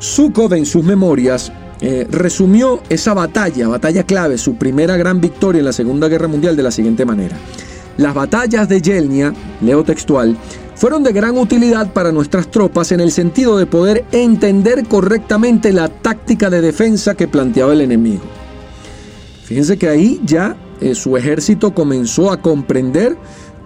Zhukov 0.00 0.54
en 0.54 0.64
sus 0.64 0.82
memorias 0.82 1.52
eh, 1.80 2.06
resumió 2.10 2.80
esa 2.88 3.12
batalla, 3.12 3.68
batalla 3.68 4.04
clave, 4.04 4.38
su 4.38 4.54
primera 4.54 4.96
gran 4.96 5.20
victoria 5.20 5.58
en 5.58 5.66
la 5.66 5.72
Segunda 5.72 6.08
Guerra 6.08 6.28
Mundial 6.28 6.56
de 6.56 6.62
la 6.62 6.70
siguiente 6.70 7.04
manera. 7.04 7.36
Las 7.98 8.14
batallas 8.14 8.68
de 8.68 8.80
Yelnya, 8.80 9.34
leo 9.60 9.84
textual, 9.84 10.36
fueron 10.78 11.02
de 11.02 11.12
gran 11.12 11.36
utilidad 11.36 11.92
para 11.92 12.12
nuestras 12.12 12.52
tropas 12.52 12.92
en 12.92 13.00
el 13.00 13.10
sentido 13.10 13.58
de 13.58 13.66
poder 13.66 14.04
entender 14.12 14.86
correctamente 14.86 15.72
la 15.72 15.88
táctica 15.88 16.50
de 16.50 16.60
defensa 16.60 17.16
que 17.16 17.26
planteaba 17.26 17.72
el 17.72 17.80
enemigo. 17.80 18.22
Fíjense 19.42 19.76
que 19.76 19.88
ahí 19.88 20.20
ya 20.24 20.56
eh, 20.80 20.94
su 20.94 21.16
ejército 21.16 21.74
comenzó 21.74 22.30
a 22.30 22.40
comprender 22.40 23.16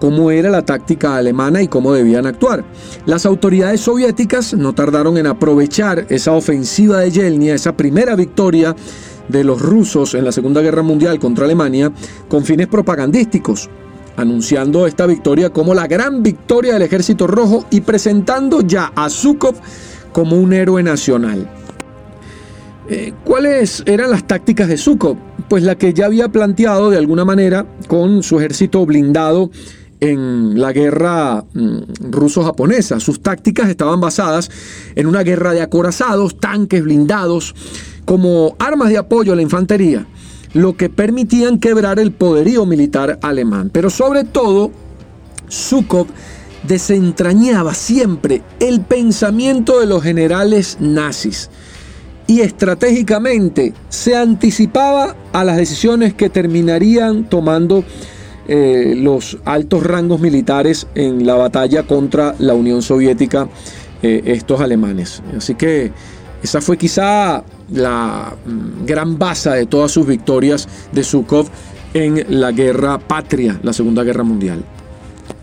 cómo 0.01 0.31
era 0.31 0.49
la 0.49 0.65
táctica 0.65 1.17
alemana 1.17 1.61
y 1.61 1.69
cómo 1.69 1.93
debían 1.93 2.27
actuar. 2.27 2.65
Las 3.05 3.27
autoridades 3.27 3.83
soviéticas 3.83 4.55
no 4.55 4.73
tardaron 4.73 5.19
en 5.19 5.27
aprovechar 5.27 6.07
esa 6.09 6.33
ofensiva 6.33 7.01
de 7.01 7.11
Yelnya, 7.11 7.55
esa 7.55 7.77
primera 7.77 8.17
victoria 8.17 8.75
de 9.29 9.45
los 9.45 9.61
rusos 9.61 10.15
en 10.15 10.25
la 10.25 10.33
Segunda 10.33 10.63
Guerra 10.63 10.83
Mundial 10.83 11.19
contra 11.19 11.45
Alemania, 11.45 11.93
con 12.29 12.43
fines 12.43 12.69
propagandísticos 12.69 13.69
anunciando 14.17 14.87
esta 14.87 15.07
victoria 15.07 15.51
como 15.51 15.75
la 15.75 15.87
gran 15.87 16.23
victoria 16.23 16.75
del 16.75 16.83
Ejército 16.83 17.27
Rojo 17.27 17.67
y 17.71 17.81
presentando 17.81 18.61
ya 18.61 18.93
a 18.95 19.09
Zhukov 19.09 19.55
como 20.13 20.37
un 20.37 20.53
héroe 20.53 20.83
nacional. 20.83 21.49
Eh, 22.89 23.13
¿Cuáles 23.25 23.83
eran 23.87 24.11
las 24.11 24.27
tácticas 24.27 24.69
de 24.69 24.77
Zhukov? 24.77 25.17
Pues 25.49 25.63
la 25.63 25.77
que 25.77 25.95
ya 25.95 26.07
había 26.07 26.29
planteado 26.29 26.91
de 26.91 26.99
alguna 26.99 27.25
manera 27.25 27.67
con 27.89 28.23
su 28.23 28.39
ejército 28.39 28.85
blindado 28.85 29.51
en 30.01 30.61
la 30.61 30.73
guerra 30.73 31.45
mm, 31.55 32.11
ruso-japonesa. 32.11 32.99
Sus 32.99 33.23
tácticas 33.23 33.69
estaban 33.69 34.01
basadas 34.01 34.51
en 34.97 35.07
una 35.07 35.23
guerra 35.23 35.53
de 35.53 35.63
acorazados, 35.63 36.41
tanques 36.41 36.83
blindados, 36.83 37.55
como 38.05 38.57
armas 38.59 38.89
de 38.89 38.99
apoyo 38.99 39.33
a 39.33 39.37
la 39.37 39.43
infantería 39.43 40.07
lo 40.55 40.77
que 40.77 40.89
permitían 40.89 41.59
quebrar 41.59 41.99
el 41.99 42.13
poderío 42.13 42.67
militar 42.67 43.19
alemán. 43.23 43.71
Pero 43.73 43.91
sobre 43.91 44.25
todo, 44.25 44.71
Zhukov 45.51 46.07
desentrañaba 46.67 47.75
siempre 47.75 48.43
el 48.61 48.81
pensamiento 48.81 49.81
de 49.81 49.87
los 49.87 50.03
generales 50.03 50.77
nazis 50.81 51.51
y 52.27 52.41
estratégicamente 52.41 53.75
se 53.89 54.17
anticipaba 54.17 55.17
a 55.33 55.45
las 55.45 55.57
decisiones 55.57 56.15
que 56.15 56.31
terminarían 56.31 57.29
tomando 57.29 57.85
eh, 58.49 58.95
los 58.97 59.39
altos 59.45 59.83
rangos 59.83 60.21
militares 60.21 60.87
en 60.95 61.27
la 61.27 61.35
batalla 61.35 61.85
contra 61.85 62.35
la 62.39 62.55
Unión 62.55 62.83
Soviética, 62.83 63.49
eh, 64.03 64.23
estos 64.27 64.61
alemanes. 64.61 65.23
Así 65.37 65.55
que 65.55 65.93
esa 66.43 66.61
fue 66.61 66.77
quizá 66.77 67.45
la 67.71 68.35
mm, 68.45 68.85
gran 68.85 69.19
base 69.19 69.51
de 69.51 69.67
todas 69.67 69.93
sus 69.93 70.07
victorias 70.07 70.69
de 70.93 71.05
Zhukov 71.05 71.49
en 71.95 72.25
la 72.41 72.53
guerra 72.53 72.99
patria, 72.99 73.59
la 73.63 73.73
Segunda 73.73 74.03
Guerra 74.03 74.25
Mundial. 74.25 74.65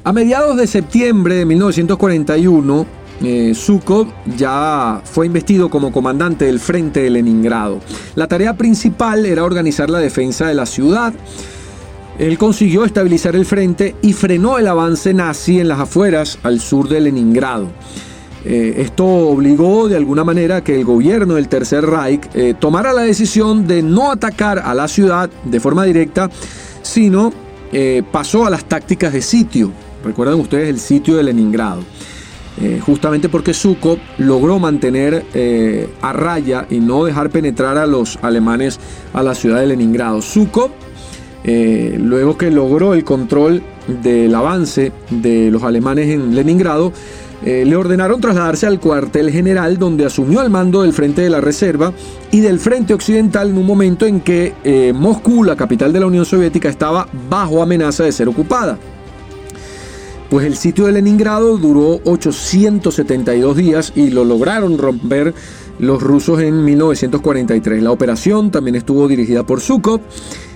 A 0.03 0.11
mediados 0.11 0.57
de 0.57 0.67
septiembre 0.67 1.35
de 1.35 1.45
1941, 1.45 2.85
eh, 3.21 3.53
Zhukov 3.53 4.07
ya 4.37 5.01
fue 5.03 5.25
investido 5.25 5.69
como 5.69 5.91
comandante 5.91 6.45
del 6.45 6.59
frente 6.59 7.01
de 7.01 7.09
Leningrado. 7.09 7.79
La 8.15 8.27
tarea 8.27 8.55
principal 8.55 9.25
era 9.25 9.43
organizar 9.43 9.89
la 9.89 9.99
defensa 9.99 10.47
de 10.47 10.53
la 10.53 10.65
ciudad. 10.65 11.13
Él 12.17 12.37
consiguió 12.37 12.85
estabilizar 12.85 13.35
el 13.35 13.45
frente 13.45 13.95
y 14.01 14.13
frenó 14.13 14.57
el 14.57 14.67
avance 14.67 15.13
nazi 15.13 15.59
en 15.59 15.67
las 15.67 15.79
afueras 15.79 16.39
al 16.43 16.59
sur 16.59 16.89
de 16.89 17.01
Leningrado. 17.01 17.67
Eh, 18.45 18.75
esto 18.77 19.05
obligó 19.05 19.89
de 19.89 19.97
alguna 19.97 20.23
manera 20.23 20.57
a 20.57 20.63
que 20.63 20.75
el 20.75 20.85
gobierno 20.85 21.35
del 21.35 21.47
Tercer 21.47 21.85
Reich 21.85 22.21
eh, 22.33 22.53
tomara 22.57 22.93
la 22.93 23.01
decisión 23.01 23.67
de 23.67 23.81
no 23.83 24.11
atacar 24.11 24.59
a 24.59 24.73
la 24.73 24.87
ciudad 24.87 25.29
de 25.43 25.59
forma 25.59 25.83
directa, 25.83 26.29
sino 26.81 27.31
pasó 28.11 28.47
a 28.47 28.49
las 28.49 28.65
tácticas 28.65 29.13
de 29.13 29.21
sitio. 29.21 29.71
Recuerdan 30.03 30.39
ustedes 30.39 30.69
el 30.69 30.79
sitio 30.79 31.17
de 31.17 31.23
Leningrado. 31.23 31.83
Eh, 32.61 32.81
justamente 32.85 33.29
porque 33.29 33.53
Zhukov 33.53 33.99
logró 34.17 34.59
mantener 34.59 35.23
eh, 35.33 35.87
a 36.01 36.11
raya 36.11 36.65
y 36.69 36.79
no 36.79 37.05
dejar 37.05 37.29
penetrar 37.29 37.77
a 37.77 37.85
los 37.85 38.19
alemanes 38.21 38.79
a 39.13 39.23
la 39.23 39.33
ciudad 39.33 39.61
de 39.61 39.67
Leningrado. 39.67 40.21
Zhukov, 40.21 40.71
eh, 41.45 41.97
luego 41.97 42.37
que 42.37 42.51
logró 42.51 42.93
el 42.93 43.05
control 43.05 43.63
del 44.03 44.35
avance 44.35 44.91
de 45.09 45.49
los 45.51 45.63
alemanes 45.63 46.09
en 46.09 46.35
Leningrado, 46.35 46.91
le 47.43 47.75
ordenaron 47.75 48.19
trasladarse 48.19 48.67
al 48.67 48.79
cuartel 48.79 49.31
general 49.31 49.77
donde 49.77 50.05
asumió 50.05 50.41
el 50.41 50.49
mando 50.49 50.81
del 50.81 50.93
frente 50.93 51.21
de 51.21 51.29
la 51.29 51.41
reserva 51.41 51.93
y 52.31 52.41
del 52.41 52.59
frente 52.59 52.93
occidental 52.93 53.49
en 53.49 53.57
un 53.57 53.65
momento 53.65 54.05
en 54.05 54.21
que 54.21 54.91
Moscú, 54.93 55.43
la 55.43 55.55
capital 55.55 55.93
de 55.93 55.99
la 55.99 56.07
Unión 56.07 56.25
Soviética, 56.25 56.69
estaba 56.69 57.07
bajo 57.29 57.61
amenaza 57.61 58.03
de 58.03 58.11
ser 58.11 58.27
ocupada. 58.27 58.77
Pues 60.29 60.45
el 60.45 60.57
sitio 60.57 60.85
de 60.85 60.91
Leningrado 60.91 61.57
duró 61.57 62.01
872 62.03 63.57
días 63.57 63.93
y 63.95 64.11
lo 64.11 64.23
lograron 64.23 64.77
romper 64.77 65.33
los 65.79 66.03
rusos 66.03 66.39
en 66.41 66.63
1943. 66.65 67.81
La 67.81 67.91
operación 67.91 68.51
también 68.51 68.75
estuvo 68.75 69.07
dirigida 69.07 69.43
por 69.43 69.59
Zhukov 69.59 70.01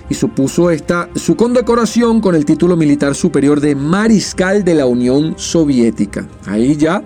y 0.08 0.14
supuso 0.14 0.70
esta 0.70 1.08
su 1.14 1.36
condecoración 1.36 2.20
con 2.20 2.34
el 2.34 2.44
título 2.44 2.76
militar 2.76 3.14
superior 3.14 3.60
de 3.60 3.74
Mariscal 3.74 4.64
de 4.64 4.74
la 4.74 4.86
Unión 4.86 5.34
Soviética. 5.36 6.26
Ahí 6.46 6.76
ya 6.76 7.02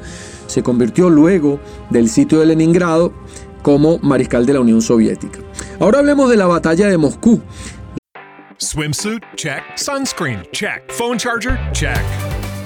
se 0.47 0.63
convirtió 0.63 1.11
luego 1.11 1.61
del 1.91 2.09
sitio 2.09 2.41
de 2.41 2.47
Leningrado 2.47 3.13
como 3.63 3.99
Mariscal 3.99 4.47
de 4.47 4.55
la 4.55 4.61
Unión 4.61 4.83
Soviética. 4.83 5.41
Ahora 5.81 5.99
hablemos 5.99 6.31
de 6.31 6.37
la 6.37 6.47
batalla 6.47 6.89
de 6.89 6.99
Moscú. 6.99 7.41
Swimsuit, 8.59 9.23
check. 9.37 9.63
Sunscreen, 9.77 10.43
check. 10.53 10.91
Phone 10.91 11.17
charger, 11.19 11.59
check. 11.73 12.28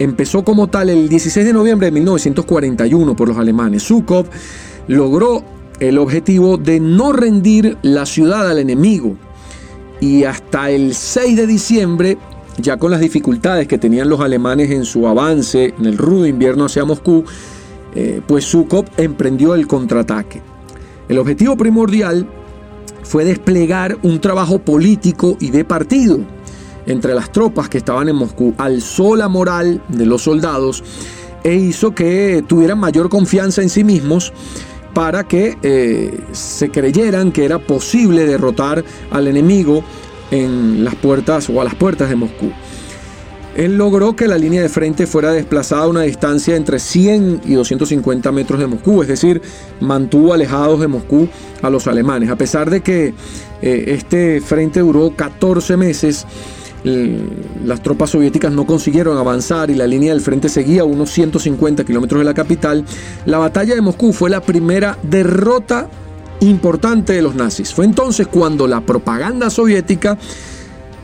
empezó 0.00 0.42
como 0.42 0.66
tal 0.66 0.88
el 0.88 1.08
16 1.08 1.46
de 1.46 1.52
noviembre 1.52 1.86
de 1.86 1.92
1941 1.92 3.14
por 3.14 3.28
los 3.28 3.38
alemanes. 3.38 3.86
Zhukov 3.86 4.26
logró 4.88 5.44
el 5.78 5.98
objetivo 5.98 6.56
de 6.56 6.80
no 6.80 7.12
rendir 7.12 7.76
la 7.82 8.06
ciudad 8.06 8.48
al 8.48 8.58
enemigo 8.58 9.16
y 10.00 10.24
hasta 10.24 10.70
el 10.70 10.94
6 10.94 11.36
de 11.36 11.46
diciembre, 11.46 12.18
ya 12.56 12.78
con 12.78 12.90
las 12.90 13.00
dificultades 13.00 13.68
que 13.68 13.76
tenían 13.76 14.08
los 14.08 14.20
alemanes 14.20 14.70
en 14.70 14.86
su 14.86 15.06
avance 15.06 15.74
en 15.78 15.84
el 15.84 15.98
rudo 15.98 16.26
invierno 16.26 16.64
hacia 16.64 16.86
Moscú, 16.86 17.24
eh, 17.94 18.22
pues 18.26 18.50
Zhukov 18.50 18.86
emprendió 18.96 19.54
el 19.54 19.66
contraataque. 19.66 20.40
El 21.10 21.18
objetivo 21.18 21.56
primordial 21.58 22.26
fue 23.02 23.26
desplegar 23.26 23.98
un 24.02 24.18
trabajo 24.20 24.60
político 24.60 25.36
y 25.40 25.50
de 25.50 25.64
partido 25.64 26.20
entre 26.90 27.14
las 27.14 27.30
tropas 27.32 27.68
que 27.68 27.78
estaban 27.78 28.08
en 28.08 28.16
Moscú 28.16 28.54
alzó 28.58 29.16
la 29.16 29.28
moral 29.28 29.82
de 29.88 30.06
los 30.06 30.22
soldados 30.22 30.82
e 31.42 31.54
hizo 31.54 31.94
que 31.94 32.44
tuvieran 32.46 32.78
mayor 32.78 33.08
confianza 33.08 33.62
en 33.62 33.68
sí 33.68 33.84
mismos 33.84 34.32
para 34.94 35.24
que 35.24 35.56
eh, 35.62 36.20
se 36.32 36.70
creyeran 36.70 37.32
que 37.32 37.44
era 37.44 37.58
posible 37.58 38.26
derrotar 38.26 38.84
al 39.10 39.28
enemigo 39.28 39.84
en 40.30 40.84
las 40.84 40.94
puertas 40.96 41.48
o 41.48 41.60
a 41.60 41.64
las 41.64 41.74
puertas 41.74 42.08
de 42.08 42.16
Moscú. 42.16 42.52
Él 43.56 43.76
logró 43.76 44.14
que 44.14 44.28
la 44.28 44.38
línea 44.38 44.62
de 44.62 44.68
frente 44.68 45.06
fuera 45.06 45.32
desplazada 45.32 45.82
a 45.82 45.88
una 45.88 46.02
distancia 46.02 46.54
entre 46.54 46.78
100 46.78 47.42
y 47.44 47.54
250 47.54 48.30
metros 48.30 48.60
de 48.60 48.66
Moscú, 48.66 49.02
es 49.02 49.08
decir, 49.08 49.42
mantuvo 49.80 50.32
alejados 50.32 50.80
de 50.80 50.86
Moscú 50.86 51.28
a 51.60 51.68
los 51.68 51.86
alemanes. 51.88 52.30
A 52.30 52.36
pesar 52.36 52.70
de 52.70 52.80
que 52.80 53.12
eh, 53.60 53.84
este 53.88 54.40
frente 54.40 54.80
duró 54.80 55.14
14 55.16 55.76
meses, 55.76 56.26
las 56.82 57.82
tropas 57.82 58.10
soviéticas 58.10 58.52
no 58.52 58.66
consiguieron 58.66 59.18
avanzar 59.18 59.70
y 59.70 59.74
la 59.74 59.86
línea 59.86 60.12
del 60.12 60.22
frente 60.22 60.48
seguía 60.48 60.84
unos 60.84 61.10
150 61.10 61.84
kilómetros 61.84 62.20
de 62.20 62.24
la 62.24 62.34
capital, 62.34 62.84
la 63.26 63.38
batalla 63.38 63.74
de 63.74 63.80
Moscú 63.80 64.12
fue 64.12 64.30
la 64.30 64.40
primera 64.40 64.96
derrota 65.02 65.88
importante 66.40 67.12
de 67.12 67.22
los 67.22 67.34
nazis. 67.34 67.74
Fue 67.74 67.84
entonces 67.84 68.26
cuando 68.26 68.66
la 68.66 68.80
propaganda 68.80 69.50
soviética 69.50 70.16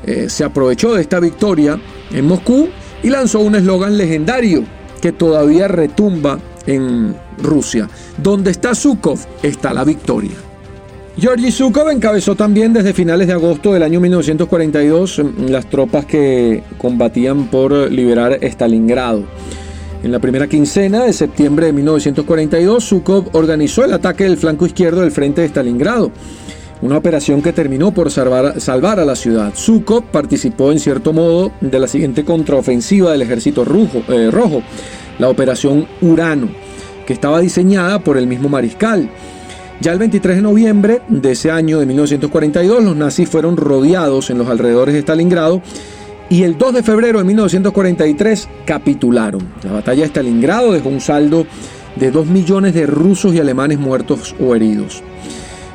eh, 0.04 0.28
se 0.28 0.44
aprovechó 0.44 0.94
de 0.94 1.02
esta 1.02 1.20
victoria 1.20 1.78
en 2.10 2.26
Moscú 2.26 2.68
y 3.02 3.10
lanzó 3.10 3.40
un 3.40 3.54
eslogan 3.54 3.98
legendario 3.98 4.64
que 5.00 5.12
todavía 5.12 5.68
retumba 5.68 6.38
en 6.66 7.14
Rusia. 7.38 7.88
Donde 8.16 8.50
está 8.50 8.74
Zhukov 8.74 9.18
está 9.42 9.74
la 9.74 9.84
victoria. 9.84 10.36
Georgi 11.18 11.50
Zhukov 11.50 11.88
encabezó 11.88 12.34
también 12.34 12.74
desde 12.74 12.92
finales 12.92 13.26
de 13.26 13.32
agosto 13.32 13.72
del 13.72 13.82
año 13.82 14.00
1942 14.00 15.18
mm, 15.20 15.46
las 15.48 15.64
tropas 15.64 16.04
que 16.04 16.62
combatían 16.76 17.46
por 17.46 17.90
liberar 17.90 18.38
Stalingrado. 18.42 19.24
En 20.02 20.12
la 20.12 20.18
primera 20.18 20.46
quincena 20.46 21.04
de 21.04 21.14
septiembre 21.14 21.66
de 21.66 21.72
1942, 21.72 22.86
Zhukov 22.86 23.30
organizó 23.32 23.82
el 23.82 23.94
ataque 23.94 24.24
del 24.24 24.36
flanco 24.36 24.66
izquierdo 24.66 25.00
del 25.00 25.10
frente 25.10 25.40
de 25.40 25.48
Stalingrado, 25.48 26.10
una 26.82 26.98
operación 26.98 27.40
que 27.40 27.54
terminó 27.54 27.92
por 27.92 28.10
salvar, 28.10 29.00
a 29.00 29.04
la 29.06 29.16
ciudad. 29.16 29.54
Zhukov 29.56 30.04
participó 30.10 30.70
en 30.70 30.80
cierto 30.80 31.14
modo 31.14 31.50
de 31.62 31.78
la 31.78 31.88
siguiente 31.88 32.26
contraofensiva 32.26 33.12
del 33.12 33.22
ejército 33.22 33.62
eh, 33.62 34.30
rojo, 34.30 34.62
la 35.18 35.30
operación 35.30 35.86
Urano, 36.02 36.50
que 37.06 37.14
estaba 37.14 37.40
diseñada 37.40 38.00
por 38.00 38.18
el 38.18 38.26
mismo 38.26 38.50
mariscal. 38.50 39.08
Ya 39.80 39.92
el 39.92 39.98
23 39.98 40.36
de 40.36 40.42
noviembre 40.42 41.02
de 41.08 41.32
ese 41.32 41.50
año 41.50 41.78
de 41.78 41.86
1942, 41.86 42.82
los 42.82 42.96
nazis 42.96 43.28
fueron 43.28 43.56
rodeados 43.56 44.30
en 44.30 44.38
los 44.38 44.48
alrededores 44.48 44.94
de 44.94 45.00
Stalingrado 45.00 45.60
y 46.30 46.42
el 46.44 46.56
2 46.56 46.74
de 46.74 46.82
febrero 46.82 47.18
de 47.18 47.24
1943 47.24 48.48
capitularon. 48.64 49.42
La 49.62 49.72
batalla 49.72 50.02
de 50.02 50.08
Stalingrado 50.08 50.72
dejó 50.72 50.88
un 50.88 51.00
saldo 51.00 51.46
de 51.96 52.10
2 52.10 52.26
millones 52.26 52.74
de 52.74 52.86
rusos 52.86 53.34
y 53.34 53.38
alemanes 53.38 53.78
muertos 53.78 54.34
o 54.40 54.54
heridos. 54.54 55.02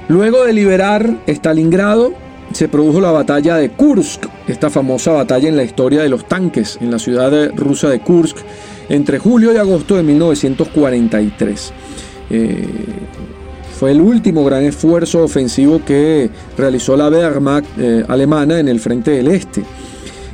Luego 0.08 0.46
de 0.46 0.54
liberar 0.54 1.18
Stalingrado, 1.28 2.14
se 2.54 2.68
produjo 2.68 3.00
la 3.00 3.12
batalla 3.12 3.56
de 3.56 3.70
Kursk, 3.70 4.26
esta 4.48 4.70
famosa 4.70 5.12
batalla 5.12 5.48
en 5.48 5.56
la 5.56 5.64
historia 5.64 6.02
de 6.02 6.10
los 6.10 6.28
tanques 6.28 6.78
en 6.82 6.92
la 6.92 7.00
ciudad 7.00 7.52
rusa 7.56 7.90
de 7.90 8.00
Kursk, 8.02 8.38
entre 8.90 9.20
julio 9.20 9.54
y 9.54 9.58
agosto 9.58 9.96
de 9.96 10.04
1943. 10.04 11.74
Fue 13.82 13.90
el 13.90 14.00
último 14.00 14.46
gran 14.46 14.62
esfuerzo 14.62 15.24
ofensivo 15.24 15.84
que 15.84 16.30
realizó 16.56 16.96
la 16.96 17.10
Wehrmacht 17.10 17.66
eh, 17.80 18.06
alemana 18.08 18.60
en 18.60 18.68
el 18.68 18.80
frente 18.80 19.10
del 19.10 19.30
este. 19.30 19.64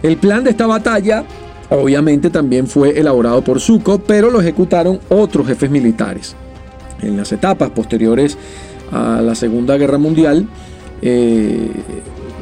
El 0.04 0.18
plan 0.18 0.44
de 0.44 0.50
esta 0.50 0.68
batalla 0.68 1.24
obviamente 1.70 2.30
también 2.30 2.68
fue 2.68 3.00
elaborado 3.00 3.42
por 3.42 3.62
Zhukov, 3.62 4.02
pero 4.02 4.30
lo 4.32 4.42
ejecutaron 4.42 5.00
otros 5.08 5.48
jefes 5.48 5.72
militares. 5.72 6.36
En 7.02 7.16
las 7.16 7.32
etapas 7.32 7.70
posteriores 7.70 8.38
a 8.92 9.22
la 9.22 9.34
Segunda 9.34 9.78
Guerra 9.78 9.98
Mundial, 9.98 10.46
eh, 11.02 11.72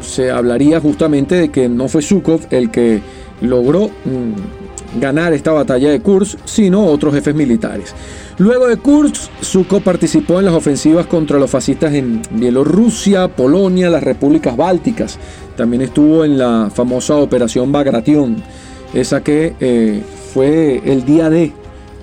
se 0.02 0.32
hablaría 0.32 0.82
justamente 0.82 1.36
de 1.36 1.50
que 1.50 1.70
no 1.70 1.88
fue 1.88 2.02
Zhukov 2.02 2.48
el 2.50 2.72
que 2.72 3.00
logró 3.42 3.90
mm, 3.90 4.65
ganar 5.00 5.34
esta 5.34 5.52
batalla 5.52 5.90
de 5.90 6.00
Kursk, 6.00 6.40
sino 6.46 6.86
otros 6.86 7.14
jefes 7.14 7.36
militares. 7.36 7.94
Luego 8.38 8.68
de 8.68 8.78
Kursk, 8.78 9.32
Zhukov 9.42 9.82
participó 9.82 10.40
en 10.40 10.46
las 10.46 10.54
ofensivas 10.54 11.08
contra 11.08 11.40
los 11.40 11.50
fascistas 11.50 11.94
en 11.94 12.22
Bielorrusia, 12.32 13.28
Polonia, 13.28 13.90
las 13.90 14.04
repúblicas 14.04 14.58
bálticas. 14.58 15.18
También 15.56 15.82
estuvo 15.84 16.26
en 16.26 16.38
la 16.38 16.70
famosa 16.74 17.16
Operación 17.16 17.72
Bagration. 17.72 18.36
esa 18.94 19.22
que 19.22 20.04
fue 20.34 20.82
el 20.86 21.06
día 21.06 21.30
D, 21.30 21.54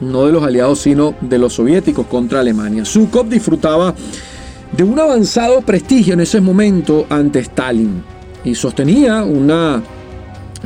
no 0.00 0.24
de 0.26 0.32
los 0.32 0.42
aliados, 0.42 0.80
sino 0.80 1.14
de 1.20 1.38
los 1.38 1.52
soviéticos 1.52 2.06
contra 2.06 2.40
Alemania. 2.40 2.84
Zhukov 2.84 3.28
disfrutaba 3.28 3.94
de 4.76 4.84
un 4.84 4.98
avanzado 4.98 5.60
prestigio 5.60 6.14
en 6.14 6.20
ese 6.20 6.40
momento 6.40 7.06
ante 7.10 7.40
Stalin 7.40 8.02
y 8.44 8.54
sostenía 8.54 9.22
una, 9.22 9.82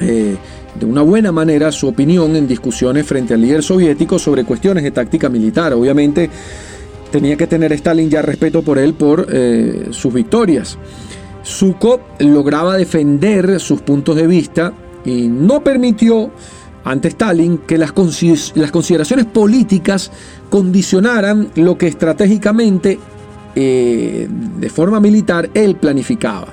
eh, 0.01 0.37
de 0.79 0.87
una 0.87 1.03
buena 1.03 1.33
manera 1.33 1.73
su 1.73 1.89
opinión 1.89 2.37
en 2.37 2.47
discusiones 2.47 3.07
frente 3.07 3.35
al 3.35 3.41
líder 3.41 3.63
soviético 3.63 4.19
sobre 4.19 4.45
cuestiones 4.45 4.85
de 4.85 4.91
táctica 4.91 5.29
militar. 5.29 5.73
Obviamente 5.73 6.31
tenía 7.11 7.37
que 7.37 7.47
tener 7.47 7.73
Stalin 7.73 8.11
ya 8.11 8.23
respeto 8.23 8.63
por 8.63 8.79
él 8.79 8.95
por 8.95 9.27
eh, 9.31 9.89
sus 9.91 10.13
victorias. 10.13 10.79
Zhukov 11.45 12.01
lograba 12.19 12.77
defender 12.77 13.61
sus 13.61 13.81
puntos 13.83 14.17
de 14.17 14.27
vista 14.27 14.73
y 15.05 15.29
no 15.29 15.63
permitió 15.63 16.31
ante 16.85 17.09
Stalin 17.09 17.59
que 17.59 17.79
las, 17.79 17.93
las 18.55 18.71
consideraciones 18.71 19.27
políticas 19.27 20.11
condicionaran 20.51 21.49
lo 21.57 21.77
que 21.79 21.89
estratégicamente, 21.89 22.99
eh, 23.55 24.29
de 24.29 24.71
forma 24.71 25.01
militar, 25.01 25.51
él 25.55 25.77
planificaba. 25.77 26.49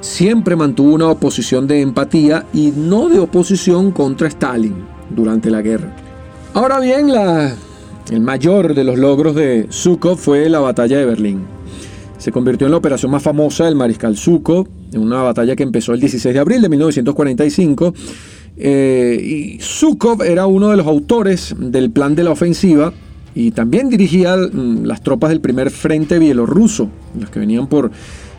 Siempre 0.00 0.56
mantuvo 0.56 0.94
una 0.94 1.08
oposición 1.08 1.66
de 1.66 1.80
empatía 1.80 2.46
y 2.52 2.72
no 2.76 3.08
de 3.08 3.18
oposición 3.18 3.90
contra 3.90 4.28
Stalin 4.28 4.74
durante 5.10 5.50
la 5.50 5.62
guerra. 5.62 5.94
Ahora 6.54 6.80
bien, 6.80 7.12
la, 7.12 7.54
el 8.10 8.20
mayor 8.20 8.74
de 8.74 8.84
los 8.84 8.98
logros 8.98 9.34
de 9.34 9.68
Zhukov 9.70 10.16
fue 10.16 10.48
la 10.48 10.60
batalla 10.60 10.98
de 10.98 11.04
Berlín. 11.04 11.42
Se 12.18 12.32
convirtió 12.32 12.66
en 12.66 12.72
la 12.72 12.78
operación 12.78 13.12
más 13.12 13.22
famosa 13.22 13.66
del 13.66 13.76
mariscal 13.76 14.16
Zhukov, 14.16 14.66
en 14.92 15.00
una 15.00 15.22
batalla 15.22 15.54
que 15.54 15.62
empezó 15.62 15.92
el 15.92 16.00
16 16.00 16.34
de 16.34 16.40
abril 16.40 16.62
de 16.62 16.68
1945 16.68 17.94
eh, 18.56 19.20
y 19.22 19.60
era 20.26 20.46
uno 20.46 20.70
de 20.70 20.76
los 20.76 20.86
autores 20.86 21.54
del 21.58 21.90
plan 21.90 22.14
de 22.14 22.24
la 22.24 22.30
ofensiva 22.30 22.92
y 23.34 23.52
también 23.52 23.88
dirigía 23.88 24.36
mm, 24.36 24.84
las 24.84 25.02
tropas 25.02 25.30
del 25.30 25.40
primer 25.40 25.70
frente 25.70 26.18
bielorruso, 26.18 26.88
los 27.18 27.30
que 27.30 27.38
venían 27.38 27.68
por 27.68 27.90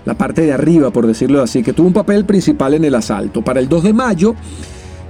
la 0.10 0.16
parte 0.16 0.42
de 0.42 0.52
arriba, 0.52 0.90
por 0.90 1.06
decirlo 1.06 1.40
así, 1.40 1.62
que 1.62 1.72
tuvo 1.72 1.86
un 1.86 1.94
papel 1.94 2.26
principal 2.26 2.74
en 2.74 2.84
el 2.84 2.96
asalto. 2.96 3.44
Para 3.44 3.60
el 3.60 3.70
2 3.70 3.84
de 3.84 3.94
mayo, 3.94 4.34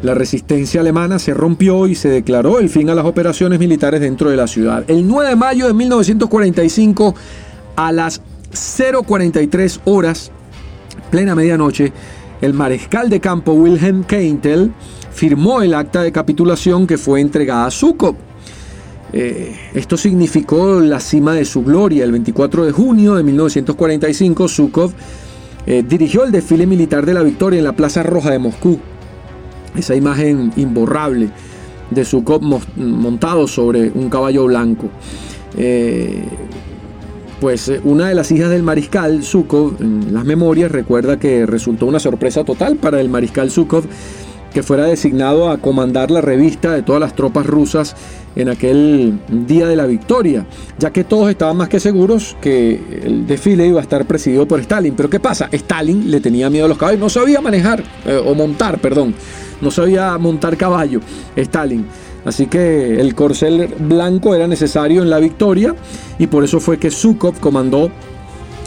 la 0.01 0.13
resistencia 0.13 0.81
alemana 0.81 1.19
se 1.19 1.33
rompió 1.33 1.88
y 1.88 1.95
se 1.95 2.09
declaró 2.09 2.59
el 2.59 2.67
fin 2.67 2.89
a 2.89 2.95
las 2.95 3.05
operaciones 3.05 3.59
militares 3.59 4.01
dentro 4.01 4.29
de 4.29 4.35
la 4.35 4.45
ciudad. 4.45 4.83
El 4.89 5.07
9 5.07 5.29
de 5.29 5.35
mayo 5.38 5.67
de 5.67 5.73
1945, 5.73 7.15
a 7.77 7.93
las 7.93 8.21
0.43 8.51 9.79
horas, 9.85 10.33
plena 11.09 11.33
medianoche, 11.33 11.93
el 12.41 12.53
mariscal 12.53 13.09
de 13.09 13.21
campo 13.21 13.53
Wilhelm 13.53 14.03
Keitel 14.03 14.73
firmó 15.13 15.62
el 15.62 15.75
acta 15.75 16.01
de 16.01 16.12
capitulación 16.12 16.88
que 16.88 16.97
fue 16.97 17.21
entregada 17.21 17.67
a 17.67 17.71
Zhukov. 17.71 18.15
Eh, 19.12 19.56
esto 19.74 19.98
significó 19.98 20.80
la 20.80 21.00
cima 21.00 21.34
de 21.34 21.45
su 21.45 21.63
gloria. 21.63 22.04
El 22.04 22.12
24 22.12 22.65
de 22.65 22.72
junio 22.72 23.15
de 23.15 23.24
1945, 23.24 24.48
Zhukov 24.48 24.91
eh, 25.65 25.84
dirigió 25.88 26.24
el 26.24 26.32
desfile 26.32 26.67
militar 26.67 27.06
de 27.06 27.13
la 27.13 27.24
victoria 27.24 27.60
en 27.60 27.65
la 27.65 27.74
Plaza 27.74 28.04
Roja 28.04 28.32
de 28.32 28.39
Moscú. 28.39 28.80
Esa 29.76 29.95
imagen 29.95 30.52
imborrable 30.56 31.30
de 31.89 32.06
Zhukov 32.06 32.41
montado 32.76 33.48
sobre 33.48 33.91
un 33.93 34.10
caballo 34.10 34.45
blanco. 34.45 34.89
Eh, 35.58 36.24
pues 37.39 37.72
una 37.86 38.10
de 38.10 38.15
las 38.15 38.32
hijas 38.32 38.50
del 38.50 38.63
mariscal 38.63 39.24
Zhukov, 39.24 39.78
en 39.80 40.13
las 40.13 40.26
memorias, 40.26 40.72
recuerda 40.72 41.17
que 41.17 41.45
resultó 41.45 41.86
una 41.86 42.00
sorpresa 42.00 42.43
total 42.43 42.76
para 42.76 43.00
el 43.00 43.10
mariscal 43.10 43.50
Zhukov 43.50 43.86
que 44.53 44.63
fuera 44.63 44.85
designado 44.85 45.49
a 45.49 45.57
comandar 45.57 46.12
la 46.12 46.21
revista 46.21 46.71
de 46.71 46.81
todas 46.81 46.99
las 46.99 47.15
tropas 47.15 47.45
rusas 47.45 47.95
en 48.35 48.49
aquel 48.49 49.19
día 49.27 49.67
de 49.67 49.75
la 49.75 49.85
victoria, 49.85 50.45
ya 50.77 50.91
que 50.91 51.03
todos 51.03 51.29
estaban 51.29 51.57
más 51.57 51.69
que 51.69 51.79
seguros 51.79 52.38
que 52.41 52.81
el 53.03 53.27
desfile 53.27 53.67
iba 53.67 53.79
a 53.79 53.83
estar 53.83 54.05
presidido 54.05 54.47
por 54.47 54.59
Stalin. 54.59 54.95
Pero 54.95 55.09
¿qué 55.09 55.19
pasa? 55.19 55.49
Stalin 55.51 56.09
le 56.09 56.19
tenía 56.21 56.49
miedo 56.49 56.65
a 56.65 56.69
los 56.69 56.77
caballos, 56.77 56.99
no 56.99 57.09
sabía 57.09 57.41
manejar, 57.41 57.83
eh, 58.05 58.21
o 58.23 58.33
montar, 58.35 58.79
perdón, 58.79 59.13
no 59.62 59.71
sabía 59.71 60.17
montar 60.17 60.57
caballo, 60.57 61.01
Stalin. 61.35 61.85
Así 62.25 62.47
que 62.47 62.99
el 62.99 63.15
corcel 63.15 63.73
blanco 63.79 64.35
era 64.35 64.47
necesario 64.47 65.01
en 65.01 65.09
la 65.09 65.19
victoria 65.19 65.75
y 66.17 66.27
por 66.27 66.43
eso 66.43 66.59
fue 66.59 66.77
que 66.77 66.91
Zhukov 66.91 67.39
comandó 67.39 67.89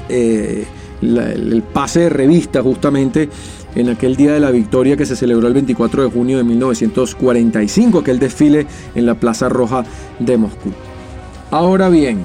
eh, 0.09 0.65
el 1.03 1.63
pase 1.73 2.01
de 2.01 2.09
revista 2.09 2.63
justamente 2.63 3.29
en 3.75 3.89
aquel 3.89 4.17
día 4.17 4.33
de 4.33 4.41
la 4.41 4.51
victoria 4.51 4.97
que 4.97 5.07
se 5.07 5.17
celebró 5.17 5.49
el 5.49 5.55
24 5.55 6.05
de 6.05 6.11
junio 6.11 6.37
de 6.39 6.45
1945, 6.45 7.99
aquel 7.99 8.19
desfile 8.19 8.67
en 8.95 9.07
la 9.07 9.15
Plaza 9.15 9.49
Roja 9.49 9.85
de 10.19 10.37
Moscú. 10.37 10.71
Ahora 11.51 11.89
bien, 11.89 12.25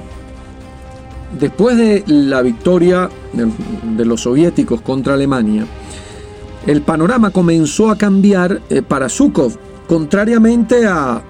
después 1.38 1.76
de 1.76 2.04
la 2.06 2.42
victoria 2.42 3.08
de, 3.32 4.04
los 4.04 4.22
soviéticos 4.22 4.80
contra 4.80 5.14
Alemania, 5.14 5.66
el 6.66 6.82
panorama 6.82 7.30
comenzó 7.30 7.90
a 7.90 7.96
cambiar 7.96 8.60
eh, 8.68 8.82
para 8.82 9.08
Zhukov, 9.08 9.56
contrariamente 9.86 10.86
a, 10.86 11.22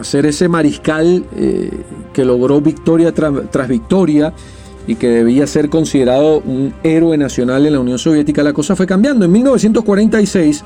ser 0.00 0.24
ese 0.24 0.48
mariscal 0.48 1.26
eh, 1.36 1.70
que 2.14 2.24
logró 2.24 2.58
victoria 2.62 3.12
tras 3.12 3.68
victoria 3.68 4.32
y 4.88 4.96
que 4.96 5.08
debía 5.08 5.46
ser 5.46 5.68
considerado 5.68 6.38
un 6.40 6.72
héroe 6.82 7.16
nacional 7.18 7.66
en 7.66 7.74
la 7.74 7.80
Unión 7.80 7.98
Soviética, 7.98 8.42
la 8.42 8.54
cosa 8.54 8.74
fue 8.74 8.86
cambiando. 8.86 9.26
En 9.26 9.30
1946, 9.30 10.64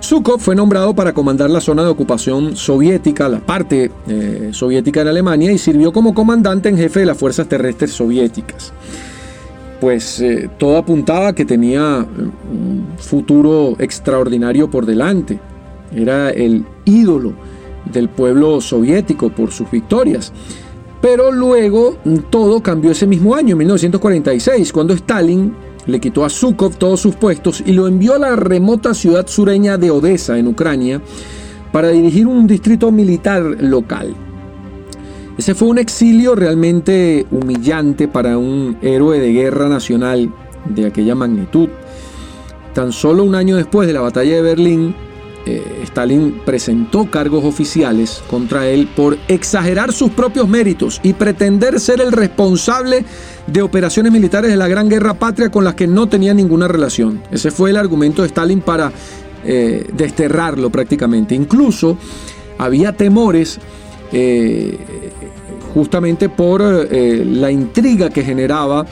Zhukov 0.00 0.38
fue 0.38 0.54
nombrado 0.54 0.94
para 0.94 1.12
comandar 1.12 1.50
la 1.50 1.60
zona 1.60 1.82
de 1.82 1.88
ocupación 1.88 2.56
soviética, 2.56 3.28
la 3.28 3.40
parte 3.40 3.90
eh, 4.06 4.50
soviética 4.52 5.00
en 5.00 5.08
Alemania, 5.08 5.50
y 5.50 5.58
sirvió 5.58 5.92
como 5.92 6.14
comandante 6.14 6.68
en 6.68 6.76
jefe 6.76 7.00
de 7.00 7.06
las 7.06 7.18
fuerzas 7.18 7.48
terrestres 7.48 7.90
soviéticas. 7.90 8.72
Pues 9.80 10.20
eh, 10.20 10.48
todo 10.56 10.76
apuntaba 10.76 11.32
que 11.32 11.44
tenía 11.44 12.06
un 12.06 12.86
futuro 12.96 13.74
extraordinario 13.80 14.70
por 14.70 14.86
delante. 14.86 15.40
Era 15.92 16.30
el 16.30 16.64
ídolo 16.84 17.32
del 17.92 18.08
pueblo 18.08 18.60
soviético 18.60 19.30
por 19.30 19.50
sus 19.50 19.68
victorias. 19.68 20.32
Pero 21.00 21.30
luego 21.30 21.96
todo 22.30 22.60
cambió 22.60 22.90
ese 22.90 23.06
mismo 23.06 23.34
año, 23.34 23.52
en 23.52 23.58
1946, 23.58 24.72
cuando 24.72 24.94
Stalin 24.94 25.54
le 25.86 26.00
quitó 26.00 26.24
a 26.24 26.28
Zhukov 26.28 26.76
todos 26.76 27.00
sus 27.00 27.14
puestos 27.14 27.62
y 27.64 27.72
lo 27.72 27.86
envió 27.86 28.14
a 28.14 28.18
la 28.18 28.36
remota 28.36 28.94
ciudad 28.94 29.26
sureña 29.26 29.78
de 29.78 29.90
Odessa, 29.90 30.38
en 30.38 30.48
Ucrania, 30.48 31.00
para 31.72 31.88
dirigir 31.88 32.26
un 32.26 32.46
distrito 32.46 32.90
militar 32.90 33.42
local. 33.42 34.14
Ese 35.38 35.54
fue 35.54 35.68
un 35.68 35.78
exilio 35.78 36.34
realmente 36.34 37.26
humillante 37.30 38.08
para 38.08 38.36
un 38.36 38.76
héroe 38.82 39.20
de 39.20 39.32
guerra 39.32 39.68
nacional 39.68 40.32
de 40.68 40.86
aquella 40.86 41.14
magnitud. 41.14 41.68
Tan 42.74 42.92
solo 42.92 43.22
un 43.22 43.36
año 43.36 43.56
después 43.56 43.86
de 43.86 43.94
la 43.94 44.00
batalla 44.00 44.34
de 44.34 44.42
Berlín, 44.42 44.94
eh, 45.50 45.62
Stalin 45.84 46.42
presentó 46.44 47.10
cargos 47.10 47.42
oficiales 47.42 48.22
contra 48.28 48.68
él 48.68 48.86
por 48.94 49.16
exagerar 49.28 49.94
sus 49.94 50.10
propios 50.10 50.46
méritos 50.46 51.00
y 51.02 51.14
pretender 51.14 51.80
ser 51.80 52.02
el 52.02 52.12
responsable 52.12 53.02
de 53.46 53.62
operaciones 53.62 54.12
militares 54.12 54.50
de 54.50 54.58
la 54.58 54.68
Gran 54.68 54.90
Guerra 54.90 55.14
Patria 55.14 55.50
con 55.50 55.64
las 55.64 55.74
que 55.74 55.86
no 55.86 56.06
tenía 56.06 56.34
ninguna 56.34 56.68
relación. 56.68 57.22
Ese 57.30 57.50
fue 57.50 57.70
el 57.70 57.78
argumento 57.78 58.20
de 58.20 58.28
Stalin 58.28 58.60
para 58.60 58.92
eh, 59.46 59.88
desterrarlo 59.94 60.68
prácticamente. 60.68 61.34
Incluso 61.34 61.96
había 62.58 62.92
temores 62.92 63.58
eh, 64.12 64.76
justamente 65.72 66.28
por 66.28 66.60
la 66.60 67.50
intriga 67.50 68.10
que 68.10 68.22
generaba 68.22 68.84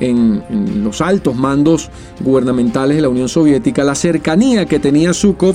en, 0.00 0.42
en, 0.50 0.84
los 0.84 1.00
altos 1.00 1.34
mandos 1.34 1.88
gubernamentales 2.20 2.96
de 2.96 3.02
la 3.02 3.08
Unión 3.08 3.28
Soviética, 3.28 3.84
la 3.84 3.94
cercanía 3.94 4.66
que 4.66 4.78
tenía 4.78 5.14
Zhukov 5.14 5.54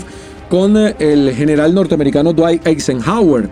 con 0.50 0.76
eh, 0.76 0.96
el 1.00 1.34
general 1.34 1.74
norteamericano 1.74 2.34
Dwight 2.34 2.66
Eisenhower, 2.68 3.50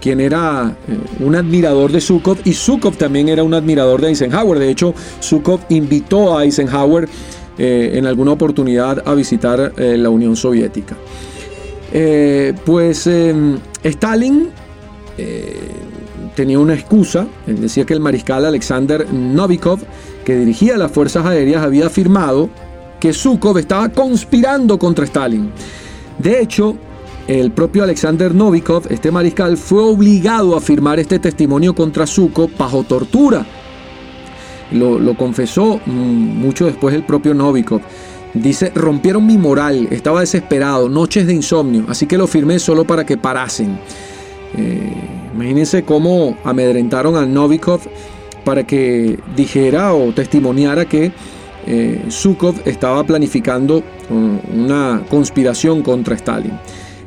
quien 0.00 0.20
era 0.20 0.76
eh, 0.86 1.24
un 1.24 1.34
admirador 1.34 1.90
de 1.90 2.00
Zhukov 2.00 2.38
y 2.44 2.52
Zhukov 2.52 2.96
también 2.96 3.28
era 3.28 3.42
un 3.42 3.54
admirador 3.54 4.00
de 4.00 4.08
Eisenhower. 4.08 4.58
De 4.58 4.70
hecho, 4.70 4.94
Zhukov 5.20 5.60
invitó 5.70 6.36
a 6.36 6.44
Eisenhower 6.44 7.08
eh, 7.58 7.92
en 7.94 8.06
alguna 8.06 8.32
oportunidad 8.32 9.02
a 9.06 9.14
visitar 9.14 9.72
la 9.76 10.10
Unión 10.10 10.36
Soviética. 10.36 10.96
pues 12.64 13.08
Stalin 13.84 14.48
tenía 16.34 16.58
una 16.58 16.74
excusa, 16.74 17.26
decía 17.46 17.86
que 17.86 17.94
el 17.94 18.00
mariscal 18.00 18.44
Alexander 18.44 19.06
Novikov, 19.12 19.78
que 20.24 20.36
dirigía 20.36 20.76
las 20.76 20.90
fuerzas 20.90 21.24
aéreas, 21.24 21.62
había 21.62 21.86
afirmado 21.86 22.50
que 22.98 23.12
Zhukov 23.12 23.58
estaba 23.58 23.88
conspirando 23.90 24.78
contra 24.78 25.04
Stalin. 25.04 25.52
De 26.18 26.40
hecho, 26.40 26.76
el 27.26 27.52
propio 27.52 27.82
Alexander 27.82 28.34
Novikov, 28.34 28.84
este 28.90 29.10
mariscal, 29.10 29.56
fue 29.56 29.82
obligado 29.82 30.56
a 30.56 30.60
firmar 30.60 30.98
este 30.98 31.18
testimonio 31.18 31.74
contra 31.74 32.06
Zuko 32.06 32.50
bajo 32.58 32.84
tortura. 32.84 33.46
Lo, 34.72 35.16
confesó 35.16 35.80
mm, 35.86 35.90
mucho 35.90 36.66
después 36.66 36.94
el 36.94 37.04
propio 37.04 37.34
Novikov. 37.34 37.80
Dice, 38.34 38.72
rompieron 38.74 39.24
mi 39.24 39.38
moral, 39.38 39.88
estaba 39.90 40.20
desesperado, 40.20 40.88
noches 40.88 41.26
de 41.26 41.34
insomnio, 41.34 41.84
así 41.88 42.06
que 42.06 42.18
lo 42.18 42.26
firmé 42.26 42.58
solo 42.58 42.84
para 42.84 43.06
que 43.06 43.16
parasen. 43.16 43.78
Eh, 44.56 44.92
imagínense 45.34 45.84
cómo 45.84 46.36
amedrentaron 46.44 47.16
a 47.16 47.26
Novikov 47.26 47.80
para 48.44 48.64
que 48.64 49.18
dijera 49.36 49.94
o 49.94 50.12
testimoniara 50.12 50.84
que 50.84 51.12
eh, 51.66 52.08
estaba 52.64 53.04
planificando 53.04 53.82
una 54.10 55.02
conspiración 55.08 55.82
contra 55.82 56.14
Stalin. 56.14 56.58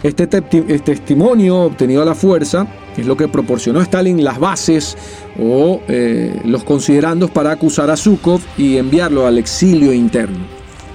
Este, 0.04 0.24
este, 0.24 0.80
testimonio 0.80 1.64
obtenido 1.64 2.04
a 2.04 2.06
la 2.06 2.14
fuerza 2.14 2.68
es 2.96 3.06
lo 3.08 3.18
que 3.18 3.28
proporcionó 3.28 3.80
a 3.80 3.84
Stalin 3.84 4.24
las 4.24 4.40
bases 4.40 4.96
o 5.40 5.82
eh, 5.88 6.40
los 6.46 6.64
considerandos 6.64 7.32
para 7.32 7.52
acusar 7.52 7.90
a 7.90 7.98
Zhukov 7.98 8.40
y 8.58 8.78
enviarlo 8.78 9.26
al 9.26 9.40
exilio 9.40 9.92
interno. 9.92 10.46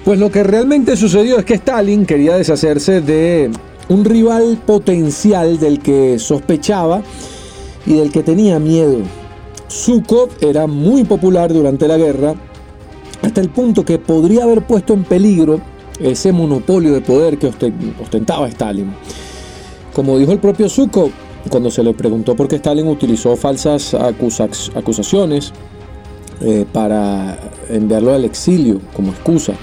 Pues 0.05 0.19
lo 0.19 0.31
que 0.31 0.45
realmente 0.45 0.97
sucedió 0.97 1.39
es 1.39 1.45
que 1.45 1.55
Stalin 1.55 2.07
quería 2.07 2.37
deshacerse 2.37 3.01
de 3.01 3.51
un 3.89 4.05
rival 4.05 4.59
potencial 4.65 5.59
del 5.59 5.81
que 5.81 6.19
sospechaba 6.19 7.03
y 7.87 7.95
del 7.95 8.13
que 8.13 8.23
tenía 8.23 8.61
miedo. 8.61 8.99
Zhukov 9.69 10.31
era 10.41 10.67
muy 10.69 11.05
popular 11.05 11.53
durante 11.53 11.89
la 11.89 11.97
guerra 11.97 12.35
hasta 13.33 13.41
el 13.41 13.49
punto 13.49 13.83
que 13.83 13.99
podría 13.99 14.45
haber 14.45 14.61
puesto 14.67 14.93
en 14.93 15.05
peligro 15.05 15.59
ese 15.99 16.33
monopolio 16.33 16.93
de 16.93 17.01
poder 17.01 17.39
que 17.39 17.47
ostentaba 17.99 18.47
Stalin. 18.49 18.93
Como 19.95 20.19
dijo 20.19 20.33
el 20.33 20.39
propio 20.39 20.69
Zhukov, 20.69 21.11
cuando 21.49 21.71
se 21.71 21.83
le 21.83 21.95
preguntó 21.95 22.37
por 22.37 22.47
qué 22.47 22.57
Stalin 22.57 22.87
utilizó 22.89 23.35
falsas 23.35 23.95
acusaciones 23.95 25.55
eh, 26.43 26.67
para 26.71 27.39
enviarlo 27.71 28.13
al 28.13 28.27
exilio 28.27 28.83
como 28.93 29.13
excusa, 29.13 29.55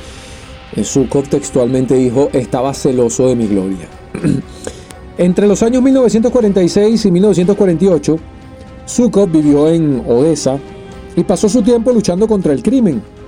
eh, 0.76 0.84
Zhukov 0.84 1.28
textualmente 1.28 1.94
dijo, 1.94 2.30
estaba 2.34 2.74
celoso 2.74 3.28
de 3.28 3.36
mi 3.36 3.46
gloria. 3.46 3.88
Entre 5.20 5.48
los 5.48 5.62
años 5.62 5.84
1946 5.84 7.06
y 7.06 7.12
1948, 7.12 8.20
Zhukov 8.88 9.30
vivió 9.30 9.70
en 9.70 10.04
Odessa 10.08 10.58
y 11.16 11.24
pasó 11.24 11.48
su 11.48 11.62
tiempo 11.62 11.92
luchando 11.92 12.28
contra 12.28 12.52
el 12.52 12.64
crimen 12.64 13.19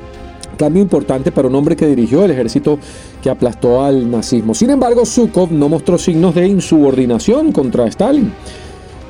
cambio 0.61 0.83
importante 0.83 1.31
para 1.31 1.47
un 1.47 1.55
hombre 1.55 1.75
que 1.75 1.87
dirigió 1.87 2.23
el 2.23 2.29
ejército 2.29 2.77
que 3.19 3.31
aplastó 3.31 3.83
al 3.83 4.11
nazismo. 4.11 4.53
Sin 4.53 4.69
embargo, 4.69 5.07
Zhukov 5.07 5.51
no 5.51 5.67
mostró 5.69 5.97
signos 5.97 6.35
de 6.35 6.47
insubordinación 6.47 7.51
contra 7.51 7.87
Stalin. 7.87 8.31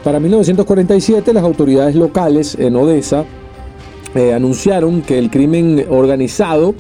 Para 0.01 0.21
1947, 0.21 1.33
las 1.33 1.43
autoridades 1.43 1.95
locales 1.95 2.55
en 2.57 2.77
Odessa 2.77 3.25
eh, 4.15 4.33
anunciaron 4.33 5.01
que 5.01 5.19
el 5.19 5.29
crimen 5.29 5.85
organizado 5.89 6.73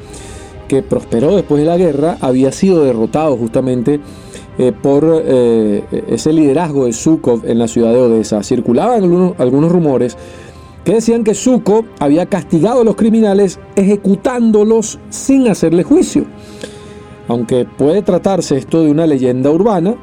que 0.69 0.81
prosperó 0.81 1.35
después 1.35 1.61
de 1.61 1.67
la 1.67 1.75
guerra 1.75 2.17
había 2.21 2.53
sido 2.53 2.85
derrotado 2.85 3.35
justamente 3.35 3.99
eh, 4.57 4.71
por 4.71 5.03
eh, 5.25 5.83
ese 6.07 6.31
liderazgo 6.31 6.85
de 6.85 6.93
Zhukov 6.93 7.41
en 7.45 7.59
la 7.59 7.67
ciudad 7.67 7.91
de 7.91 7.99
Odessa. 7.99 8.41
Circulaban 8.41 9.03
algunos, 9.03 9.33
algunos 9.37 9.69
rumores 9.69 10.15
que 10.83 10.93
decían 10.93 11.23
que 11.23 11.35
Zuko 11.35 11.85
había 11.99 12.25
castigado 12.25 12.81
a 12.81 12.83
los 12.83 12.95
criminales 12.95 13.59
ejecutándolos 13.75 14.99
sin 15.09 15.47
hacerle 15.47 15.83
juicio. 15.83 16.25
Aunque 17.27 17.65
puede 17.65 18.01
tratarse 18.01 18.57
esto 18.57 18.83
de 18.83 18.91
una 18.91 19.05
leyenda 19.05 19.51
urbana, 19.51 19.95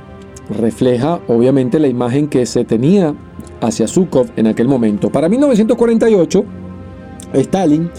refleja 0.49 1.21
obviamente 1.29 1.79
la 1.79 1.89
imagen 1.89 2.29
que 2.29 2.47
se 2.47 2.65
tenía 2.65 3.15
hacia 3.61 3.89
Zukov 3.89 4.29
en 4.37 4.47
aquel 4.47 4.69
momento. 4.69 5.11
Para 5.11 5.29
1948, 5.29 6.45
Stalin 7.35 7.91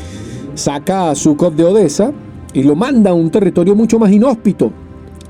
saca 0.56 1.12
a 1.12 1.16
Zukov 1.16 1.54
de 1.56 1.66
Odessa 1.66 2.12
y 2.54 2.64
lo 2.64 2.76
manda 2.76 3.12
a 3.12 3.14
un 3.14 3.30
territorio 3.30 3.76
mucho 3.76 4.00
más 4.00 4.12
inhóspito, 4.12 4.72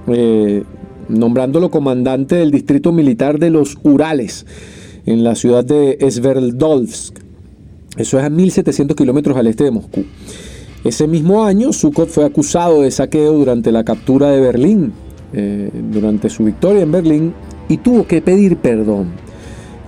eh, 0.08 0.64
nombrándolo 1.10 1.70
comandante 1.70 2.36
del 2.36 2.52
distrito 2.52 2.92
militar 2.92 3.40
de 3.40 3.50
los 3.50 3.78
Urales, 3.84 4.46
en 5.06 5.24
la 5.24 5.36
ciudad 5.36 5.66
de 5.66 5.98
Sverdlovsk. 6.10 7.29
Eso 8.00 8.18
es 8.18 8.24
a 8.24 8.30
1700 8.30 8.96
kilómetros 8.96 9.36
al 9.36 9.48
este 9.48 9.66
de 9.66 9.72
Moscú. 9.72 10.06
Ese 10.86 11.06
mismo 11.06 11.44
año, 11.44 11.74
Zhukov 11.74 12.08
fue 12.08 12.24
acusado 12.24 12.82
de 12.82 12.92
saqueo 12.92 13.34
durante 13.34 13.74
la 13.74 13.84
captura 13.84 14.30
de 14.32 14.40
Berlín, 14.40 14.94
eh, 15.34 15.70
durante 15.92 16.30
su 16.30 16.46
victoria 16.46 16.84
en 16.84 16.94
Berlín, 16.94 17.34
y 17.68 17.76
tuvo 17.76 18.08
que 18.08 18.22
pedir 18.22 18.56
perdón. 18.56 19.08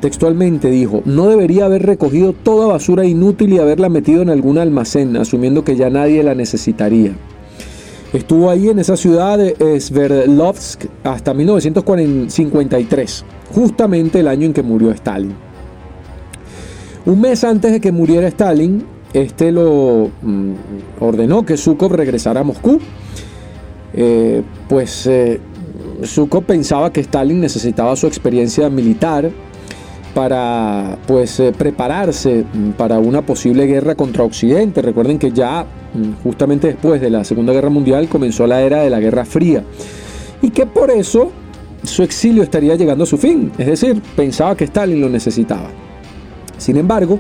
Textualmente 0.02 0.70
dijo, 0.70 1.02
no 1.06 1.30
debería 1.30 1.64
haber 1.66 1.84
recogido 1.84 2.34
toda 2.34 2.68
basura 2.68 3.06
inútil 3.06 3.54
y 3.54 3.60
haberla 3.60 3.88
metido 3.88 4.22
en 4.22 4.30
algún 4.30 4.58
almacén, 4.58 5.16
asumiendo 5.16 5.64
que 5.64 5.78
ya 5.78 5.90
nadie 5.90 6.22
la 6.22 6.36
necesitaría. 6.36 7.14
Estuvo 8.12 8.50
ahí 8.50 8.68
en 8.68 8.80
esa 8.80 8.98
ciudad 8.98 9.38
de 9.38 9.80
Sverdlovsk 9.80 10.84
hasta 11.06 11.34
1953, 11.34 13.24
justamente 13.54 14.20
el 14.20 14.28
año 14.28 14.48
en 14.48 14.54
que 14.54 14.64
murió 14.64 14.92
Stalin. 14.92 15.51
Un 17.06 17.20
mes 17.20 17.44
antes 17.44 17.72
de 17.72 17.82
que 17.82 17.92
muriera 17.92 18.28
Stalin, 18.28 18.84
este 19.14 19.52
lo 19.52 20.12
mm, 20.22 20.54
ordenó 21.00 21.44
que 21.46 21.58
Zhukov 21.58 21.94
regresara 21.94 22.42
a 22.42 22.44
Moscú. 22.44 22.80
Eh, 23.94 24.44
pues 24.70 25.08
eh, 25.08 25.40
pensaba 26.46 26.94
que 26.94 27.02
Stalin 27.02 27.42
necesitaba 27.42 27.96
su 27.96 28.08
experiencia 28.08 28.70
militar 28.70 29.30
para 30.14 30.98
pues 31.08 31.40
eh, 31.40 31.52
prepararse 31.58 32.46
mm, 32.54 32.72
para 32.72 33.00
una 33.00 33.26
posible 33.26 33.66
guerra 33.66 33.96
contra 33.96 34.24
Occidente. 34.24 34.82
Recuerden 34.82 35.18
que 35.18 35.32
ya 35.32 35.66
mm, 35.94 36.24
justamente 36.24 36.68
después 36.68 37.02
de 37.02 37.10
la 37.10 37.24
Segunda 37.24 37.52
Guerra 37.52 37.70
Mundial 37.70 38.08
comenzó 38.10 38.46
la 38.46 38.62
era 38.62 38.84
de 38.84 38.90
la 38.90 39.00
Guerra 39.00 39.26
Fría 39.26 39.64
y 40.42 40.52
que 40.52 40.68
por 40.68 40.92
eso 40.92 41.32
su 41.84 42.04
exilio 42.04 42.44
estaría 42.44 42.76
llegando 42.76 43.06
a 43.06 43.08
su 43.08 43.18
fin. 43.18 43.52
Es 43.58 43.66
decir, 43.66 44.02
pensaba 44.16 44.56
que 44.56 44.66
Stalin 44.66 45.02
lo 45.02 45.10
necesitaba. 45.10 45.70
Sin 46.62 46.78
embargo, 46.78 47.20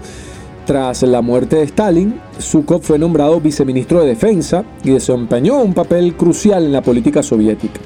tras 0.65 1.01
la 1.01 1.21
muerte 1.21 1.55
de 1.55 1.63
Stalin, 1.63 2.21
Zhukov 2.39 2.81
fue 2.83 2.99
nombrado 2.99 3.41
viceministro 3.41 4.01
de 4.01 4.09
Defensa 4.09 4.63
y 4.83 4.91
desempeñó 4.91 5.61
un 5.63 5.73
papel 5.73 6.15
crucial 6.15 6.63
en 6.63 6.71
la 6.71 6.83
política 6.83 7.23
soviética. 7.23 7.79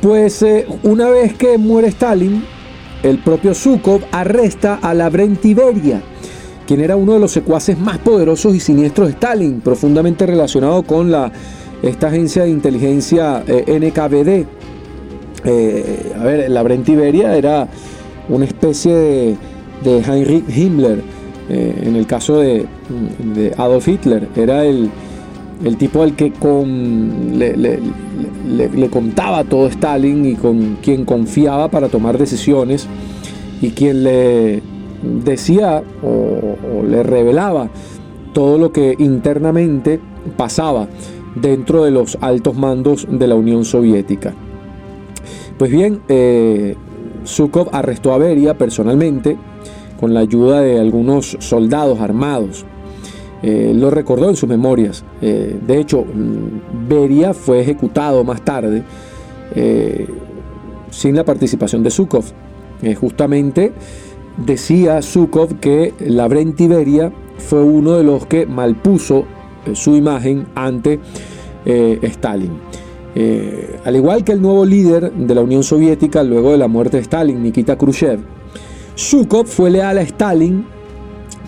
Pues 0.00 0.42
eh, 0.42 0.66
una 0.82 1.08
vez 1.08 1.34
que 1.34 1.58
muere 1.58 1.88
Stalin, 1.88 2.44
el 3.04 3.18
propio 3.18 3.54
Zhukov 3.54 4.00
arresta 4.10 4.80
a 4.82 4.92
Lavrenti 4.94 5.54
Beria, 5.54 6.02
quien 6.66 6.80
era 6.80 6.96
uno 6.96 7.12
de 7.12 7.20
los 7.20 7.30
secuaces 7.30 7.78
más 7.78 7.98
poderosos 7.98 8.54
y 8.56 8.60
siniestros 8.60 9.06
de 9.06 9.12
Stalin, 9.14 9.60
profundamente 9.60 10.26
relacionado 10.26 10.82
con 10.82 11.12
la, 11.12 11.30
esta 11.82 12.08
agencia 12.08 12.42
de 12.42 12.50
inteligencia 12.50 13.44
eh, 13.46 13.78
NKVD. 13.78 14.46
Eh, 15.44 16.12
a 16.18 16.24
ver, 16.24 16.50
Lavrenti 16.50 16.96
Beria 16.96 17.36
era 17.36 17.68
una 18.28 18.44
especie 18.44 18.94
de 18.94 19.36
de 19.84 20.00
Heinrich 20.00 20.44
Himmler, 20.48 21.02
eh, 21.48 21.82
en 21.84 21.96
el 21.96 22.06
caso 22.06 22.38
de, 22.38 22.66
Adolf 23.56 23.88
Hitler, 23.88 24.28
era 24.36 24.64
el, 24.64 24.90
tipo 25.78 26.02
al 26.02 26.14
que 26.14 26.32
con, 26.32 27.38
le, 27.38 28.88
contaba 28.90 29.44
todo 29.44 29.66
Stalin 29.66 30.24
y 30.26 30.34
con 30.34 30.78
quien 30.82 31.04
confiaba 31.04 31.68
para 31.68 31.88
tomar 31.88 32.18
decisiones 32.18 32.86
y 33.60 33.70
quien 33.70 34.04
le 34.04 34.62
decía 35.24 35.82
o, 36.02 36.82
le 36.88 37.02
revelaba 37.02 37.68
todo 38.32 38.58
lo 38.58 38.72
que 38.72 38.94
internamente 38.98 40.00
pasaba 40.36 40.88
dentro 41.34 41.84
de 41.84 41.90
los 41.90 42.18
altos 42.20 42.56
mandos 42.56 43.06
de 43.10 43.26
la 43.26 43.34
Unión 43.34 43.64
Soviética. 43.64 44.34
Pues 45.58 45.70
bien, 45.70 46.00
eh, 46.08 46.76
Zhukov 47.26 47.68
arrestó 47.72 48.12
a 48.12 48.18
Beria 48.18 48.56
personalmente 48.56 49.36
con 50.02 50.14
la 50.14 50.18
ayuda 50.18 50.62
de 50.62 50.80
algunos 50.80 51.36
soldados 51.38 52.00
armados. 52.00 52.64
Eh, 53.40 53.72
lo 53.72 53.88
recordó 53.88 54.30
en 54.30 54.34
sus 54.34 54.48
memorias. 54.48 55.04
Eh, 55.20 55.56
de 55.64 55.78
hecho, 55.78 56.00
mm, 56.00 56.88
Beria 56.88 57.32
fue 57.32 57.60
ejecutado 57.60 58.24
más 58.24 58.44
tarde 58.44 58.82
eh, 59.54 60.08
sin 60.90 61.14
la 61.14 61.24
participación 61.24 61.84
de 61.84 61.90
Zhukov. 61.90 62.24
justamente 63.00 63.72
decía 64.44 65.00
Zhukov 65.02 65.60
que 65.60 65.94
Lavrenti 66.00 66.66
Beria 66.66 67.12
fue 67.38 67.62
uno 67.62 67.92
de 67.92 68.02
los 68.02 68.26
que 68.26 68.44
malpuso 68.44 69.24
su 69.72 69.94
imagen 69.94 70.46
ante 70.56 70.98
Stalin. 71.64 72.50
al 73.84 73.94
igual 73.94 74.24
que 74.24 74.32
el 74.32 74.42
nuevo 74.42 74.64
líder 74.64 75.12
de 75.12 75.34
la 75.36 75.42
Unión 75.42 75.62
Soviética 75.62 76.24
luego 76.24 76.50
de 76.50 76.58
la 76.58 76.66
muerte 76.66 76.96
de 76.96 77.04
Stalin, 77.04 77.40
Nikita 77.40 77.78
Khrushchev, 77.78 78.18
Zhukov 78.96 79.46
fue 79.46 79.70
leal 79.70 79.98
a 79.98 80.02
Stalin 80.02 80.64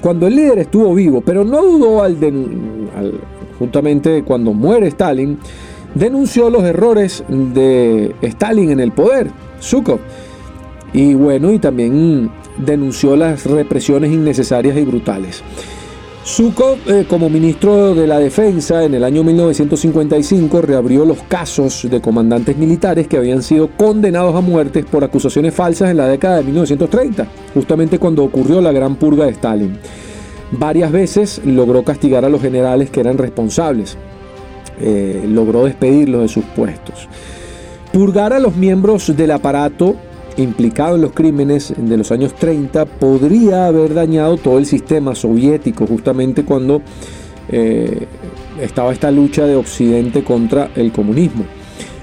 cuando 0.00 0.26
el 0.26 0.36
líder 0.36 0.58
estuvo 0.58 0.94
vivo, 0.94 1.22
pero 1.22 1.44
no 1.44 1.62
dudó 1.62 2.02
al, 2.02 2.18
justamente 3.58 4.22
cuando 4.22 4.52
muere 4.52 4.88
Stalin, 4.88 5.38
denunció 5.94 6.50
los 6.50 6.62
errores 6.64 7.24
de 7.28 8.14
Stalin 8.20 8.70
en 8.70 8.80
el 8.80 8.92
poder, 8.92 9.30
Zhukov. 9.62 10.00
Y 10.92 11.14
bueno, 11.14 11.52
y 11.52 11.58
también 11.58 12.30
denunció 12.58 13.16
las 13.16 13.46
represiones 13.46 14.12
innecesarias 14.12 14.76
y 14.76 14.84
brutales. 14.84 15.42
Zhukov, 16.26 16.78
eh, 16.86 17.04
como 17.06 17.28
ministro 17.28 17.94
de 17.94 18.06
la 18.06 18.18
Defensa 18.18 18.82
en 18.82 18.94
el 18.94 19.04
año 19.04 19.22
1955, 19.22 20.62
reabrió 20.62 21.04
los 21.04 21.18
casos 21.24 21.86
de 21.90 22.00
comandantes 22.00 22.56
militares 22.56 23.06
que 23.08 23.18
habían 23.18 23.42
sido 23.42 23.68
condenados 23.76 24.34
a 24.34 24.40
muerte 24.40 24.84
por 24.84 25.04
acusaciones 25.04 25.52
falsas 25.54 25.90
en 25.90 25.98
la 25.98 26.08
década 26.08 26.38
de 26.38 26.44
1930, 26.44 27.26
justamente 27.52 27.98
cuando 27.98 28.24
ocurrió 28.24 28.62
la 28.62 28.72
gran 28.72 28.96
purga 28.96 29.26
de 29.26 29.32
Stalin. 29.32 29.78
Varias 30.52 30.90
veces 30.90 31.42
logró 31.44 31.84
castigar 31.84 32.24
a 32.24 32.30
los 32.30 32.40
generales 32.40 32.88
que 32.88 33.00
eran 33.00 33.18
responsables, 33.18 33.98
eh, 34.80 35.26
logró 35.28 35.66
despedirlos 35.66 36.22
de 36.22 36.28
sus 36.28 36.44
puestos. 36.56 37.06
Purgar 37.92 38.32
a 38.32 38.38
los 38.38 38.56
miembros 38.56 39.14
del 39.14 39.30
aparato 39.30 39.94
implicado 40.36 40.96
en 40.96 41.02
los 41.02 41.12
crímenes 41.12 41.74
de 41.76 41.96
los 41.96 42.10
años 42.12 42.34
30 42.34 42.84
podría 42.86 43.66
haber 43.66 43.94
dañado 43.94 44.36
todo 44.36 44.58
el 44.58 44.66
sistema 44.66 45.14
soviético 45.14 45.86
justamente 45.86 46.44
cuando 46.44 46.82
eh, 47.48 48.06
estaba 48.60 48.92
esta 48.92 49.10
lucha 49.10 49.46
de 49.46 49.56
Occidente 49.56 50.24
contra 50.24 50.70
el 50.74 50.92
comunismo. 50.92 51.44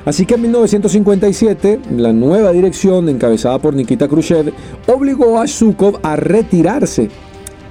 Así 0.05 0.25
que 0.25 0.33
en 0.33 0.41
1957, 0.41 1.79
la 1.95 2.11
nueva 2.11 2.51
dirección, 2.51 3.07
encabezada 3.07 3.59
por 3.59 3.75
Nikita 3.75 4.07
Khrushchev, 4.07 4.51
obligó 4.87 5.39
a 5.39 5.47
Zhukov 5.47 5.99
a 6.01 6.15
retirarse, 6.15 7.09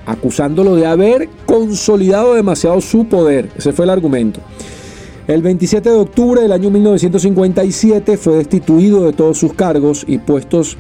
acusándolo 0.07 0.77
de 0.77 0.87
haber 0.87 1.29
consolidado 1.45 2.35
demasiado 2.35 2.81
su 2.81 3.07
poder. 3.07 3.51
Ese 3.57 3.73
fue 3.73 3.85
el 3.85 3.91
argumento. 3.91 4.41
El 5.31 5.43
27 5.43 5.89
de 5.89 5.95
octubre 5.95 6.43
del 6.43 6.51
año 6.51 6.71
1957 6.71 8.17
fue 8.17 8.39
destituido 8.39 9.05
de 9.05 9.13
todos 9.13 9.39
sus 9.39 9.55
cargos 9.55 10.05
y 10.09 10.19
puestos 10.19 10.77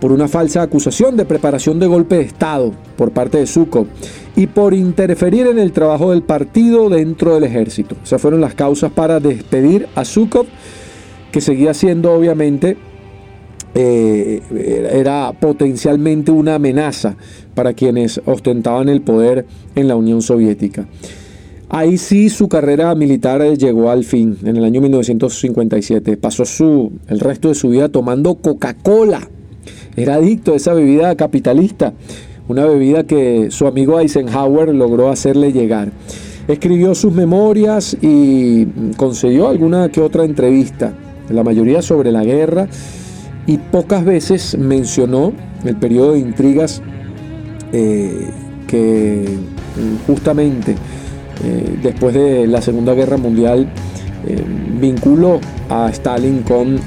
por 0.00 0.10
una 0.10 0.26
falsa 0.26 0.60
acusación 0.60 1.16
de 1.16 1.24
preparación 1.24 1.78
de 1.78 1.86
golpe 1.86 2.16
de 2.16 2.22
Estado 2.22 2.72
por 2.96 3.12
parte 3.12 3.38
de 3.38 3.46
Zhukov 3.46 3.86
y 4.34 4.48
por 4.48 4.74
interferir 4.74 5.46
en 5.46 5.60
el 5.60 5.70
trabajo 5.70 6.10
del 6.10 6.24
partido 6.24 6.88
dentro 6.88 7.36
del 7.36 7.44
ejército. 7.44 7.94
Esas 8.02 8.20
fueron 8.20 8.40
las 8.40 8.54
causas 8.54 8.90
para 8.90 9.20
despedir 9.20 9.86
a 9.94 10.04
Zhukov, 10.04 10.46
que 11.30 11.40
seguía 11.40 11.72
siendo 11.72 12.12
obviamente 12.12 12.76
eh, 13.76 14.42
era 14.94 15.32
potencialmente 15.38 16.32
una 16.32 16.56
amenaza 16.56 17.14
para 17.54 17.72
quienes 17.72 18.20
ostentaban 18.24 18.88
el 18.88 19.00
poder 19.00 19.46
en 19.76 19.86
la 19.86 19.94
Unión 19.94 20.22
Soviética. 20.22 20.88
Ahí 21.74 21.96
sí 21.96 22.28
su 22.28 22.50
carrera 22.50 22.94
militar 22.94 23.40
llegó 23.56 23.90
al 23.90 24.04
fin, 24.04 24.36
en 24.44 24.58
el 24.58 24.64
año 24.64 24.82
1957. 24.82 26.18
Pasó 26.18 26.44
su, 26.44 26.92
el 27.08 27.18
resto 27.18 27.48
de 27.48 27.54
su 27.54 27.70
vida 27.70 27.88
tomando 27.88 28.34
Coca-Cola. 28.34 29.26
Era 29.96 30.16
adicto 30.16 30.52
a 30.52 30.56
esa 30.56 30.74
bebida 30.74 31.16
capitalista, 31.16 31.94
una 32.46 32.66
bebida 32.66 33.04
que 33.04 33.50
su 33.50 33.66
amigo 33.66 33.98
Eisenhower 33.98 34.74
logró 34.74 35.08
hacerle 35.08 35.50
llegar. 35.54 35.92
Escribió 36.46 36.94
sus 36.94 37.14
memorias 37.14 37.96
y 38.02 38.66
concedió 38.98 39.48
alguna 39.48 39.88
que 39.88 40.02
otra 40.02 40.26
entrevista, 40.26 40.92
la 41.30 41.42
mayoría 41.42 41.80
sobre 41.80 42.12
la 42.12 42.22
guerra, 42.22 42.68
y 43.46 43.56
pocas 43.56 44.04
veces 44.04 44.58
mencionó 44.58 45.32
el 45.64 45.76
periodo 45.76 46.12
de 46.12 46.18
intrigas 46.18 46.82
eh, 47.72 48.28
que 48.66 49.24
justamente 50.06 50.76
eh, 51.44 51.78
después 51.82 52.14
de 52.14 52.46
la 52.46 52.62
Segunda 52.62 52.94
Guerra 52.94 53.16
Mundial, 53.16 53.68
eh, 54.26 54.44
vinculó 54.80 55.40
a 55.68 55.90
Stalin 55.90 56.42
con 56.42 56.78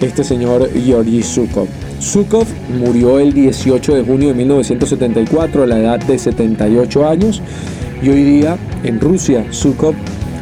este 0.00 0.22
señor 0.22 0.70
Georgi 0.72 1.22
Zhukov. 1.22 1.66
Zhukov 2.00 2.46
murió 2.78 3.18
el 3.18 3.32
18 3.32 3.94
de 3.94 4.02
junio 4.02 4.28
de 4.28 4.34
1974 4.34 5.62
a 5.62 5.66
la 5.66 5.78
edad 5.78 6.00
de 6.00 6.18
78 6.18 7.08
años 7.08 7.42
y 8.02 8.10
hoy 8.10 8.22
día 8.22 8.56
en 8.84 9.00
Rusia 9.00 9.44
Zhukov 9.50 9.94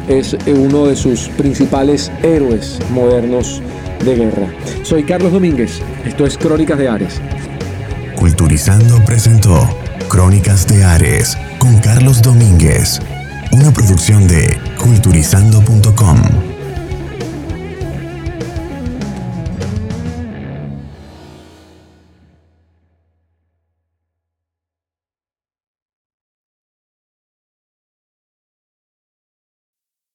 es 0.07 0.37
uno 0.47 0.85
de 0.85 0.95
sus 0.95 1.29
principales 1.29 2.11
héroes 2.21 2.79
modernos 2.91 3.61
de 4.03 4.15
guerra. 4.15 4.47
Soy 4.83 5.03
Carlos 5.03 5.31
Domínguez, 5.31 5.81
esto 6.05 6.25
es 6.25 6.37
Crónicas 6.37 6.77
de 6.77 6.89
Ares. 6.89 7.21
Culturizando 8.15 9.03
presentó 9.05 9.67
Crónicas 10.09 10.67
de 10.67 10.83
Ares 10.83 11.37
con 11.57 11.77
Carlos 11.79 12.21
Domínguez 12.21 12.99
una 13.55 13.71
producción 13.71 14.27
de 14.27 14.59
culturizando.com. 14.77 16.54